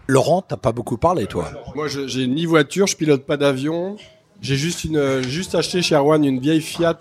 [0.07, 1.51] Laurent, t'as pas beaucoup parlé toi.
[1.75, 3.97] Moi, je- j'ai ni voiture, je pilote pas d'avion.
[4.41, 6.99] J'ai juste une, euh, juste acheté chez Erwan une vieille Fiat,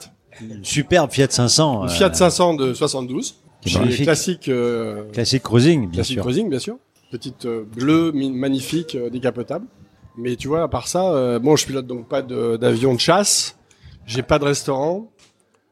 [0.62, 1.82] Superbe Fiat 500.
[1.84, 3.36] une euh, Fiat 500 de 72.
[3.62, 6.22] Qui est Chez classique, euh, Classique cruising, bien classique sûr.
[6.22, 6.76] cruising, bien sûr.
[7.10, 9.66] Petite euh, bleue, magnifique, euh, décapotable.
[10.18, 13.56] Mais tu vois, à part ça, bon, je pilote donc pas de- d'avion de, chasse.
[14.06, 15.10] J'ai pas de restaurant.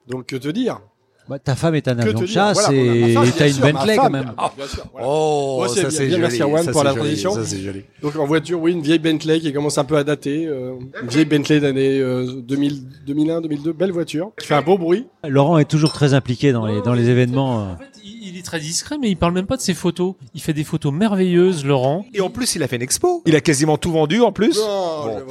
[0.08, 0.80] Donc, que te dire?
[1.28, 4.32] Bah, ta femme est un avion de chasse Voilà, et t'as une Bentley quand même.
[4.36, 5.06] ah, bien sûr, voilà.
[5.08, 7.34] Oh, Moi, ça c'est bien, merci joli, Erwan ça, pour la joli, transition.
[7.34, 7.82] Ça c'est joli.
[8.02, 10.46] Donc en voiture, oui, une vieille Bentley qui commence un peu à dater.
[10.46, 10.72] euh,
[11.02, 15.06] une vieille Bentley d'année euh, 2000, 2001, 2002, belle voiture, qui fait un beau bruit.
[15.26, 17.60] Laurent est toujours très impliqué dans les, dans les événements.
[17.62, 17.74] euh.
[18.04, 20.14] Il il est très discret, mais il parle même pas de ses photos.
[20.34, 22.04] Il fait des photos merveilleuses, Laurent.
[22.14, 23.22] Et en plus, il a fait une expo.
[23.26, 24.58] Il a quasiment tout vendu en plus.
[24.58, 25.22] Non, Bon,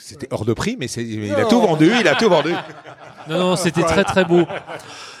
[0.00, 1.90] C'était hors de prix, mais il a tout vendu.
[2.00, 2.50] Il a tout vendu.
[3.28, 4.44] Non, non, c'était très très beau.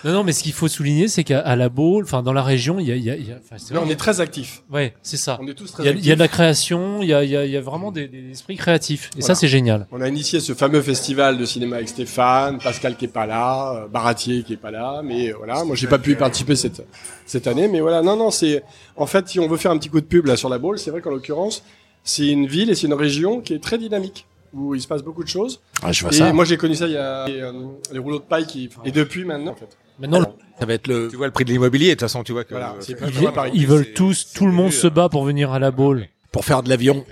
[0.04, 2.78] Non, non, mais ce qu'il faut souligner, c'est qu'à la Baule, enfin dans la région,
[2.78, 4.62] il y a, il y a, il y a- c'est Là, on est très actifs.
[4.70, 5.38] Ouais, c'est ça.
[5.40, 7.14] On est tous très Il y a, il y a de la création, il y
[7.14, 9.06] a, il y a, il y a vraiment des, des esprits créatifs.
[9.16, 9.26] Et Voilà.
[9.26, 9.88] ça, c'est génial.
[9.90, 13.72] On a initié ce fameux festival de cinéma avec Stéphane, Pascal qui est pas là,
[13.84, 16.54] euh, Baratier qui est pas là, mais euh, voilà, moi j'ai pas pu y participer
[16.54, 16.86] cette
[17.24, 18.62] cette année, mais voilà, non non, c'est
[18.96, 20.78] en fait si on veut faire un petit coup de pub là sur la Baule,
[20.78, 21.64] c'est vrai qu'en l'occurrence,
[22.04, 25.02] c'est une ville et c'est une région qui est très dynamique où il se passe
[25.02, 25.60] beaucoup de choses.
[25.82, 26.32] Ah, je vois et ça.
[26.32, 27.52] moi j'ai connu ça il y a et, euh,
[27.92, 29.76] les rouleaux de paille qui et depuis maintenant en fait.
[29.98, 31.08] Maintenant, Ça va être le.
[31.08, 31.88] Tu vois le prix de l'immobilier.
[31.88, 32.50] De toute façon, tu vois que.
[32.50, 35.58] Voilà, c'est pas ils, ils veulent tous, tout le monde se bat pour venir à
[35.58, 36.06] la Baule.
[36.32, 37.02] Pour faire de l'avion.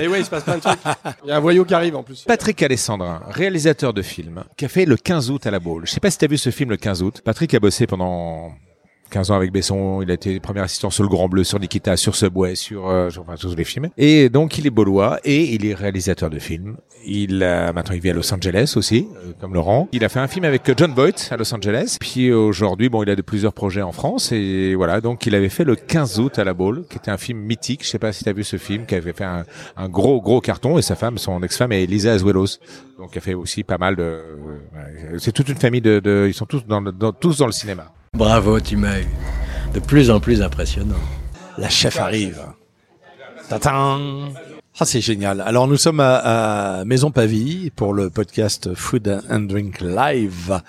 [0.00, 0.78] Et ouais, il se passe plein de trucs.
[1.24, 2.24] Il y a un voyou qui arrive en plus.
[2.24, 5.86] Patrick Alessandrin, réalisateur de film, qui a fait le 15 août à la Baule.
[5.86, 7.20] Je sais pas si t'as vu ce film le 15 août.
[7.22, 8.52] Patrick a bossé pendant
[9.10, 10.00] 15 ans avec Besson.
[10.02, 13.08] Il a été premier assistant sur Le Grand Bleu, sur Nikita, sur Subway, sur, euh,
[13.18, 13.88] enfin, tous les films.
[13.98, 16.76] Et donc, il est baulois et il est réalisateur de films.
[17.06, 19.88] Il a, maintenant, il vit à Los Angeles aussi, euh, comme Laurent.
[19.92, 21.96] Il a fait un film avec John Voight à Los Angeles.
[21.98, 25.00] Puis aujourd'hui, bon, il a de plusieurs projets en France et voilà.
[25.00, 27.84] Donc, il avait fait le 15 août à la Baule, qui était un film mythique.
[27.84, 30.78] Je sais pas si t'as vu ce film, qui avait fait un, gros, gros carton.
[30.78, 32.58] Et sa femme, son ex-femme, est Lisa Azuelos.
[32.98, 34.02] Donc, elle fait aussi pas mal de.
[34.02, 36.26] euh, c'est toute une famille de, de.
[36.28, 37.92] Ils sont tous dans, dans- tous dans le cinéma.
[38.16, 39.06] Bravo, tu m'as eu.
[39.72, 40.98] De plus en plus impressionnant.
[41.56, 42.40] La chef arrive.
[43.48, 44.30] Tatin.
[44.80, 45.40] Ah, c'est génial.
[45.40, 46.16] Alors, nous sommes à,
[46.80, 50.60] à Maison Pavie pour le podcast Food and Drink Live.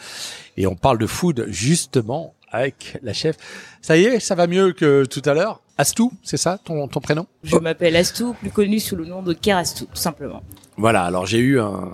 [0.56, 3.38] Et on parle de food, justement, avec la chef.
[3.82, 5.62] Ça y est, ça va mieux que tout à l'heure.
[5.78, 7.26] Astou, c'est ça, ton, ton prénom?
[7.44, 10.44] Je m'appelle Astou, plus connu sous le nom de Kerastou, tout simplement.
[10.78, 11.90] Voilà, alors j'ai eu un,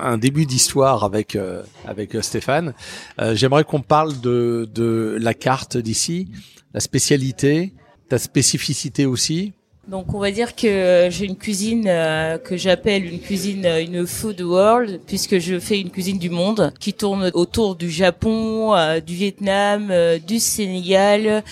[0.00, 2.72] un début d'histoire avec euh, avec euh, Stéphane.
[3.20, 6.28] Euh, J'aimerais qu'on parle de de la carte d'ici,
[6.72, 7.74] la spécialité,
[8.08, 9.52] ta spécificité aussi.
[9.88, 14.06] Donc on va dire que j'ai une cuisine euh, que j'appelle une cuisine, euh, une
[14.06, 19.00] food world, puisque je fais une cuisine du monde qui tourne autour du Japon, euh,
[19.00, 21.42] du Vietnam, euh, du Sénégal.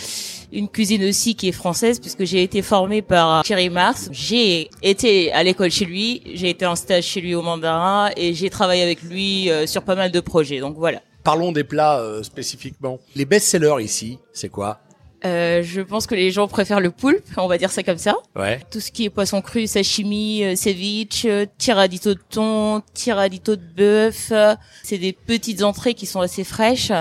[0.52, 4.10] Une cuisine aussi qui est française puisque j'ai été formée par Thierry Mars.
[4.12, 8.34] J'ai été à l'école chez lui, j'ai été en stage chez lui au Mandarin et
[8.34, 10.60] j'ai travaillé avec lui euh, sur pas mal de projets.
[10.60, 11.00] Donc voilà.
[11.24, 13.00] Parlons des plats euh, spécifiquement.
[13.16, 14.78] Les best-sellers ici, c'est quoi?
[15.26, 18.14] Euh, je pense que les gens préfèrent le poulpe, on va dire ça comme ça.
[18.36, 18.60] Ouais.
[18.70, 23.62] Tout ce qui est poisson cru, sashimi, euh, ceviche, euh, tiradito de thon, tiradito de
[23.76, 26.92] bœuf, euh, c'est des petites entrées qui sont assez fraîches,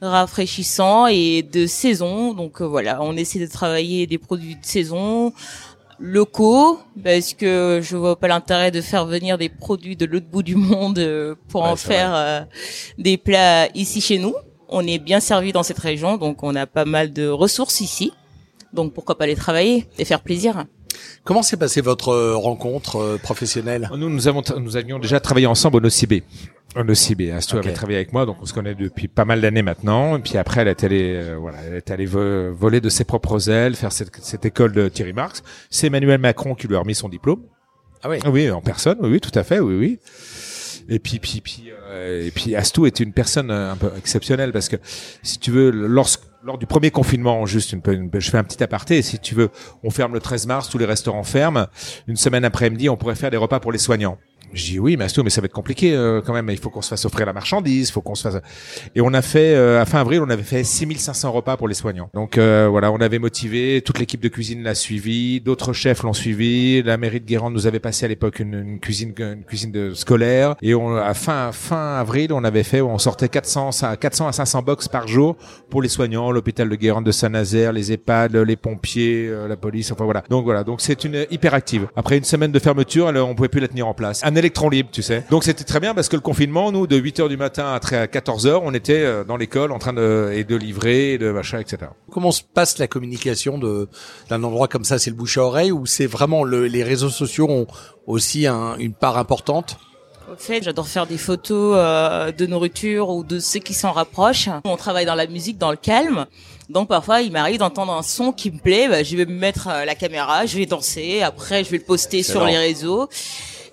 [0.00, 2.34] rafraîchissants et de saison.
[2.34, 5.32] Donc euh, voilà, on essaie de travailler des produits de saison
[5.98, 10.42] locaux parce que je vois pas l'intérêt de faire venir des produits de l'autre bout
[10.42, 12.40] du monde pour Ouais, en faire euh,
[12.98, 14.34] des plats ici chez nous.
[14.74, 18.12] On est bien servi dans cette région, donc on a pas mal de ressources ici.
[18.72, 20.64] Donc pourquoi pas les travailler et faire plaisir.
[21.24, 23.90] Comment s'est passée votre euh, rencontre euh, professionnelle?
[23.96, 26.22] Nous, nous, avons, nous avions déjà travaillé ensemble au NOCIB.
[26.76, 27.32] Au NOCIB.
[27.36, 27.66] Astou Ok.
[27.66, 30.16] avait travaillé avec moi, donc on se connaît depuis pas mal d'années maintenant.
[30.16, 33.04] Et puis après, elle est allée, euh, voilà, elle est allée vo- voler de ses
[33.04, 35.42] propres ailes, faire cette, cette école de Thierry Marx.
[35.70, 37.42] C'est Emmanuel Macron qui lui a remis son diplôme.
[38.02, 38.18] Ah oui.
[38.26, 38.96] Oui, en personne.
[39.00, 39.60] Oui, oui, tout à fait.
[39.60, 39.98] Oui, oui.
[40.88, 44.52] Et puis, puis, puis, euh, et puis, Astou est une personne euh, un peu exceptionnelle
[44.52, 44.76] parce que,
[45.22, 48.62] si tu veux, lorsque, lors du premier confinement, juste une, une- je fais un petit
[48.62, 49.48] aparté, si tu veux,
[49.84, 51.66] on ferme le 13 mars, tous les restaurants ferment.
[52.08, 54.18] Une semaine après-midi, on pourrait faire des repas pour les soignants.
[54.52, 56.48] Je dis oui, mais Astou, mais ça va être compliqué euh, quand même.
[56.50, 58.42] Il faut qu'on se fasse offrir la marchandise, faut qu'on se fasse.
[58.94, 61.74] Et on a fait euh, à fin avril, on avait fait 6500 repas pour les
[61.74, 62.10] soignants.
[62.12, 66.12] Donc euh, voilà, on avait motivé, toute l'équipe de cuisine l'a suivi, d'autres chefs l'ont
[66.12, 66.82] suivi.
[66.82, 70.54] La mairie de Guérande nous avait passé à l'époque une, cuisine, une cuisine de scolaire.
[70.60, 74.32] Et on, à fin fin avril, on avait fait, on sortait 400 à 400 à
[74.32, 75.36] 500 box par jour
[75.70, 79.90] pour les soignants, l'hôpital de Guérande de Saint-Nazaire, les EHPAD, les pompiers, euh, la police.
[79.92, 80.22] Enfin voilà.
[80.28, 81.88] Donc voilà, donc c'est une hyper active.
[81.96, 84.22] Après une semaine de fermeture, elle, on pouvait plus la tenir en place.
[84.42, 85.24] Électron libre, tu sais.
[85.30, 87.80] Donc c'était très bien parce que le confinement, nous, de 8 heures du matin à
[87.80, 91.14] très- à 14 heures, on était euh, dans l'école en train de et de livrer,
[91.14, 91.78] et de machin, etc.
[92.10, 93.88] Comment se passe la communication de
[94.28, 94.98] d'un endroit comme ça?
[94.98, 97.66] C'est le bouche à oreille ou c'est vraiment le, les réseaux sociaux ont
[98.06, 99.76] aussi un- une part importante?
[100.32, 104.48] Au fait, j'adore faire des photos euh, de nourriture ou de ceux qui s'en rapprochent.
[104.64, 106.26] On travaille dans la musique, dans le calme.
[106.70, 108.88] Donc parfois, il m'arrive d'entendre un son qui me plaît.
[108.88, 111.20] Bah, je vais me mettre euh, la caméra, je vais danser.
[111.20, 113.08] Après, je vais le poster sur les réseaux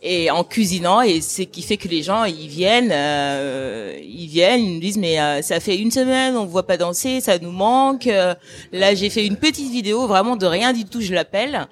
[0.02, 1.02] et en cuisinant.
[1.02, 4.98] Et c'est qui fait que les gens, ils viennent, euh, ils viennent, ils me disent
[4.98, 8.08] mais euh, ça fait une semaine, on ne voit pas danser, ça nous manque.
[8.08, 8.36] Euh,
[8.72, 11.68] là, j'ai fait une petite vidéo, vraiment de rien du tout, je l'appelle.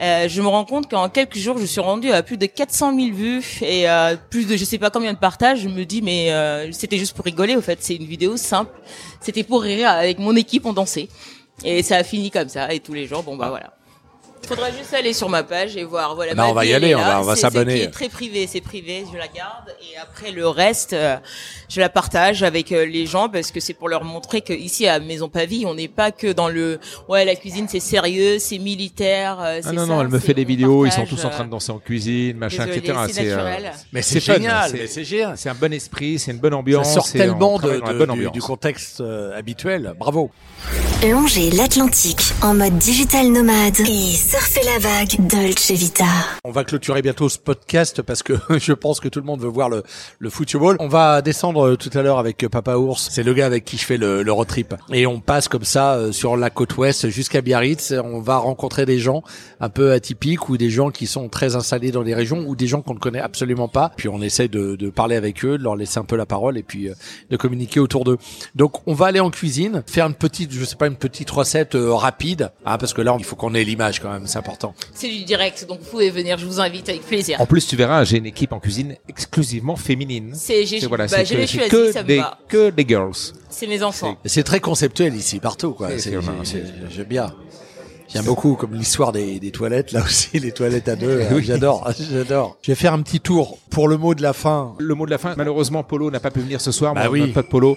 [0.00, 2.94] Euh, je me rends compte qu'en quelques jours, je suis rendue à plus de 400
[2.96, 5.60] 000 vues et euh, plus de je sais pas combien de partages.
[5.60, 7.56] Je me dis mais euh, c'était juste pour rigoler.
[7.56, 8.70] Au fait, c'est une vidéo simple.
[9.20, 11.08] C'était pour rire avec mon équipe, on dansait
[11.64, 12.72] et ça a fini comme ça.
[12.72, 13.77] Et tous les jours, bon bah voilà.
[14.46, 16.14] Faudra juste aller sur ma page et voir.
[16.14, 16.34] Voilà.
[16.34, 17.74] Bah, ma on va y aller, on va- on va C'est- c'est s'abonner.
[17.76, 21.16] qui est très privé, c'est privé, je la garde et après le reste, euh,
[21.68, 24.86] je la partage avec euh, les gens parce que c'est pour leur montrer que ici
[24.86, 26.78] à Maison Pavie, on n'est pas que dans le
[27.08, 29.38] ouais la cuisine c'est sérieux, c'est militaire.
[29.40, 31.24] euh, Ah c'est non, ça, non, elle me c'est- fait des vidéos, ils sont tous
[31.24, 32.98] en train de euh, danser en cuisine, machin, désolé, etc.
[33.12, 33.72] c'est naturel.
[33.92, 35.34] Mais c'est génial, c'est- c'est génial.
[35.36, 36.94] C'est un bon esprit, c'est une bonne Ça ambiance.
[36.94, 38.32] sort et on tellement de, de- bonne du, ambiance.
[38.32, 39.92] du contexte euh, habituel.
[39.98, 40.30] Bravo.
[41.02, 46.04] Longez l'Atlantique en mode digital nomade et surfez la vague Dolce Vita.
[46.44, 49.48] On va clôturer bientôt ce podcast parce que je pense que tout le monde veut
[49.48, 49.82] voir le,
[50.18, 50.76] le football.
[50.80, 53.08] On va descendre euh, tout à l'heure avec euh, Papa Ours.
[53.10, 54.74] C'est le gars avec qui je fais le, le road trip.
[54.92, 57.94] Et on passe comme ça euh, sur la côte ouest jusqu'à Biarritz.
[58.04, 59.22] On va rencontrer des gens
[59.60, 62.66] un peu atypiques ou des gens qui sont très installés dans des régions ou des
[62.66, 63.92] gens qu'on ne connaît absolument pas.
[63.96, 66.58] Puis on essaie de, de parler avec eux, de leur laisser un peu la parole
[66.58, 66.90] et puis
[67.30, 68.18] de communiquer autour d'eux.
[68.54, 71.74] Donc on va aller en cuisine, faire une petite, je sais pas, une petite recette
[71.74, 74.74] rapide, hein, parce que là il faut qu'on ait l'image quand même, c'est important.
[74.94, 77.40] C'est du direct, donc vous pouvez venir, je vous invite avec plaisir.
[77.40, 80.32] En plus, tu verras, j'ai une équipe en cuisine exclusivement féminine.
[80.34, 82.38] C'est- j'ai- voilà, bah, que, choisi, que ça me des, va.
[82.48, 83.12] que des girls.
[83.50, 84.16] C'est mes enfants.
[84.24, 85.90] C'est très conceptuel ici, partout, quoi.
[85.96, 87.32] J'aime bien.
[88.12, 91.24] J'aime beaucoup, comme l'histoire des, des toilettes, là aussi, les toilettes à deux.
[91.32, 91.44] Oui.
[91.44, 92.56] J'adore, j'adore.
[92.62, 94.74] Je vais faire un petit tour pour le mot de la fin.
[94.78, 96.94] Le mot de la fin, malheureusement, Polo n'a pas pu venir ce soir.
[96.94, 97.20] Bah mon- oui.
[97.20, 97.76] Notre pote Polo,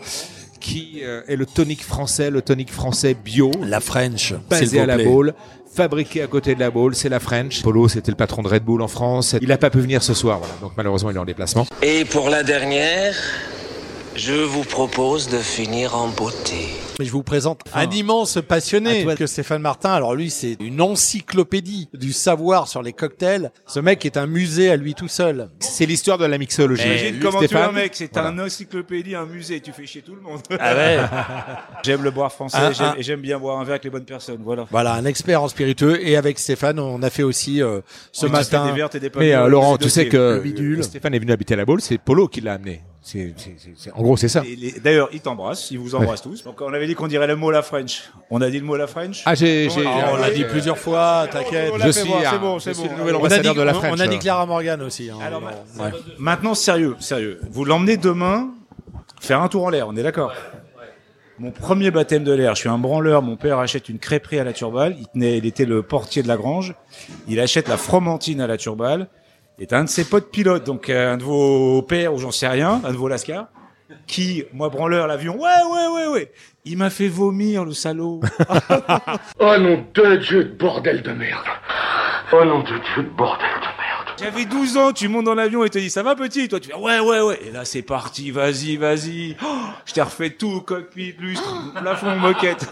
[0.62, 3.52] qui euh, est le tonique français, le tonique français bio.
[3.62, 4.98] La French, basé à la.
[5.04, 5.34] Baule,
[5.74, 7.62] fabriqué à côté de la Baule, c'est la French.
[7.62, 9.36] Polo, c'était le patron de Red Bull en France.
[9.42, 10.54] Il n'a pas pu venir ce soir, voilà.
[10.62, 11.66] Donc malheureusement, il est en déplacement.
[11.82, 13.16] Et pour la dernière,
[14.16, 16.68] je vous propose de finir en beauté.
[17.02, 19.92] Mais je vous présente un immense passionné que Stéphane Martin.
[19.92, 23.52] Alors lui, c'est une encyclopédie du savoir sur les cocktails.
[23.66, 25.50] Ce mec est un musée à lui tout seul.
[25.60, 26.84] C'est l'histoire de la mixologie.
[26.86, 30.14] Imagine comment tu es un mec, c'est un encyclopédie, un musée, tu fais chier tout
[30.14, 30.42] le monde.
[30.60, 31.00] Ah ouais.
[31.84, 34.06] j'aime le boire français, Un- un- et j'aime bien boire un verre avec les bonnes
[34.06, 34.68] personnes, voilà.
[34.70, 36.08] Voilà, un expert en spiritueux.
[36.08, 37.82] Et avec Stéphane, on a fait aussi euh,
[38.12, 38.66] ce On a fait matin.
[38.68, 39.24] des vertes et des pommes.
[39.24, 40.44] Mais euh, Laurent, tu sais que.
[40.82, 42.84] Stéphane est venu habiter à la Baule, c'est Polo qui l'a amené.
[43.04, 44.44] C'est, c'est- c'est- c'est- en gros, c'est ça.
[44.84, 46.44] D'ailleurs, il t'embrasse, il vous embrasse tous.
[46.44, 48.12] Donc, on avait dit qu'on dirait le mot la French.
[48.30, 49.24] On a dit le mot la French.
[49.26, 51.74] Ah, j'ai, Bon, j'ai- ah, on l'a dit plusieurs fois, t'inquiète.
[51.80, 52.84] Je suis c'est bon, c'est bon.
[52.84, 53.94] le nouvel On a, ambassadeur dit, de la on- French.
[53.96, 55.10] on a dit Clara Morgan aussi.
[55.10, 55.18] hein.
[55.22, 55.90] Alors, Ouais.
[56.20, 57.40] Maintenant, sérieux, sérieux.
[57.50, 58.52] Vous l'emmenez demain
[59.20, 60.32] faire un tour en l'air, on est d'accord
[61.40, 64.44] Mon premier baptême de l'air, je suis un branleur, mon père achète une crêperie à
[64.44, 66.76] la Turballe, il, tenait, il était le portier de la grange,
[67.28, 69.08] il achète la fromentine à la Turballe,
[69.62, 72.32] et t'as un de ses potes pilotes, donc euh, un de vos pères, ou j'en
[72.32, 73.46] sais rien, un de vos lascars,
[74.08, 76.32] qui, moi branleur, l'avion, ouais, ouais, ouais, ouais,
[76.66, 78.22] il m'a fait vomir, le salaud.
[79.40, 81.46] Oh nom de Dieu, de bordel de merde.
[82.34, 84.18] Oh nom de Dieu, de bordel de merde.
[84.20, 86.70] J'avais 12 ans, tu montes dans l'avion et te dis ça va petit, toi tu
[86.70, 89.36] fais ouais ouais ouais et là c'est parti, vas-y vas-y.
[89.44, 89.48] Oh,
[89.86, 92.68] je t'ai refait tout cockpit, lustre, plafond, moquette.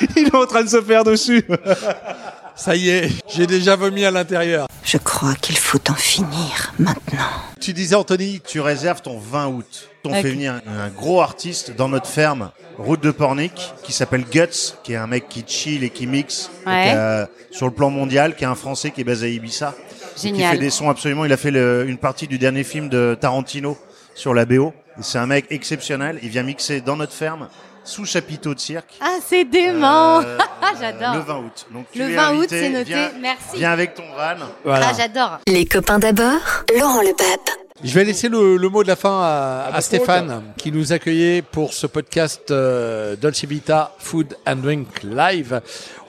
[0.16, 1.44] Il est en train de se faire dessus.
[2.62, 4.66] Ça y est, j'ai déjà vomi à l'intérieur.
[4.84, 7.18] Je crois qu'il faut en finir maintenant.
[7.58, 9.88] Tu disais Anthony, Tu réserves ton 20 août.
[10.04, 14.24] On fait venir un, un gros artiste dans notre ferme, route de Pornic, qui s'appelle
[14.30, 16.84] Guts, qui est un mec qui chill et qui mixe et Ouais.
[16.84, 19.74] qui a- sur le plan mondial, qui est un Français qui est basé à Ibiza.
[20.16, 21.24] Qui fait des sons absolument.
[21.24, 23.78] Il a fait le- une partie du dernier film de Tarantino
[24.14, 24.74] sur la BO.
[25.00, 26.18] C'est un mec exceptionnel.
[26.22, 27.48] Il vient mixer dans notre ferme,
[27.84, 28.94] sous chapiteau de cirque.
[29.00, 30.20] Ah, c'est dément.
[30.20, 30.38] Euh,
[30.80, 31.14] J'adore.
[31.14, 31.66] Le 20 août.
[31.70, 32.84] Donc, tu Le es 20 août, c'est noté.
[32.84, 33.56] Viens- Merci.
[33.56, 34.46] Viens avec ton van.
[34.66, 35.38] Ah, j'adore.
[35.46, 36.40] Les copains d'abord,
[36.78, 37.50] Laurent le Pape.
[37.82, 41.40] Je vais laisser le, le mot de la fin à, à Stéphane qui nous accueillait
[41.40, 45.62] pour ce podcast euh, Dolce Vita Food and Drink Live.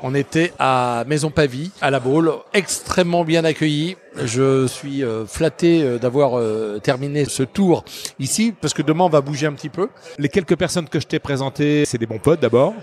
[0.04, 3.96] On était à Maison Pavie, à la Baule, extrêmement bien accueillis.
[4.22, 7.86] Je suis euh, flatté euh, d'avoir euh, terminé ce tour
[8.20, 9.88] ici parce que demain on va bouger un petit peu.
[10.18, 12.74] Les quelques personnes que je t'ai présentées, c'est des bons potes d'abord,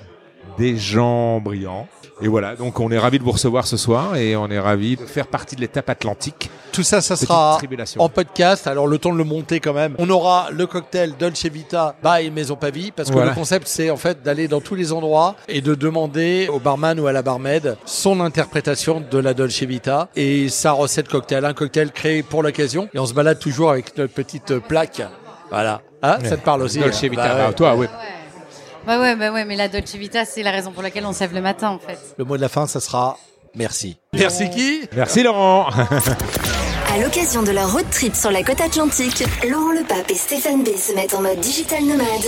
[0.58, 1.86] des gens brillants.
[2.20, 4.96] Et voilà, donc on est ravis de vous recevoir ce soir et on est ravis
[4.96, 6.50] de faire partie de l'étape atlantique.
[6.72, 7.60] Tout ça, ça Petite sera
[7.98, 8.66] en podcast.
[8.66, 9.94] Alors le temps de le monter quand même.
[9.98, 13.30] On aura le cocktail Dolce Vita by Maison Pavie parce que Voilà.
[13.30, 16.98] le concept c'est en fait d'aller dans tous les endroits et de demander au barman
[16.98, 21.54] ou à la barmaid son interprétation de la Dolce Vita et sa recette cocktail, un
[21.54, 22.88] cocktail créé pour l'occasion.
[22.94, 25.02] Et on se balade toujours avec notre petite plaque.
[25.50, 25.82] Voilà.
[26.02, 26.80] Ah, ça te parle aussi.
[26.80, 27.08] Dolce hein.
[27.10, 27.28] Vita.
[27.28, 27.46] Bah ouais.
[27.48, 27.86] Ah, toi, oui.
[27.86, 27.88] Ouais,
[28.96, 31.34] ouais, bah ouais, mais la Dolce Vita, c'est la raison pour laquelle on se lève
[31.34, 31.98] le matin, en fait.
[32.16, 33.18] Le mot de la fin, ça sera
[33.54, 33.98] merci.
[34.14, 34.88] Merci qui?
[34.94, 35.68] Merci Laurent.
[36.98, 40.64] À l'occasion de leur road trip sur la côte atlantique, Laurent le Pape et Stéphane
[40.64, 42.24] B se mettent en mode digital nomade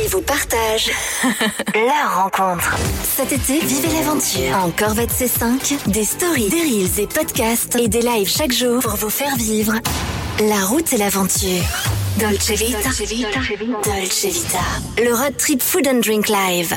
[0.00, 0.92] et vous partagent
[1.74, 2.76] leur rencontre.
[3.02, 8.02] Cet été, vivez l'aventure en Corvette C5, des stories, des reels et podcasts et des
[8.02, 9.74] lives chaque jour pour vous faire vivre
[10.38, 11.64] la route et l'aventure.
[12.20, 12.78] Dolce Vita.
[12.78, 14.60] Dolce Vita.
[15.02, 16.76] Le road trip food and drink live.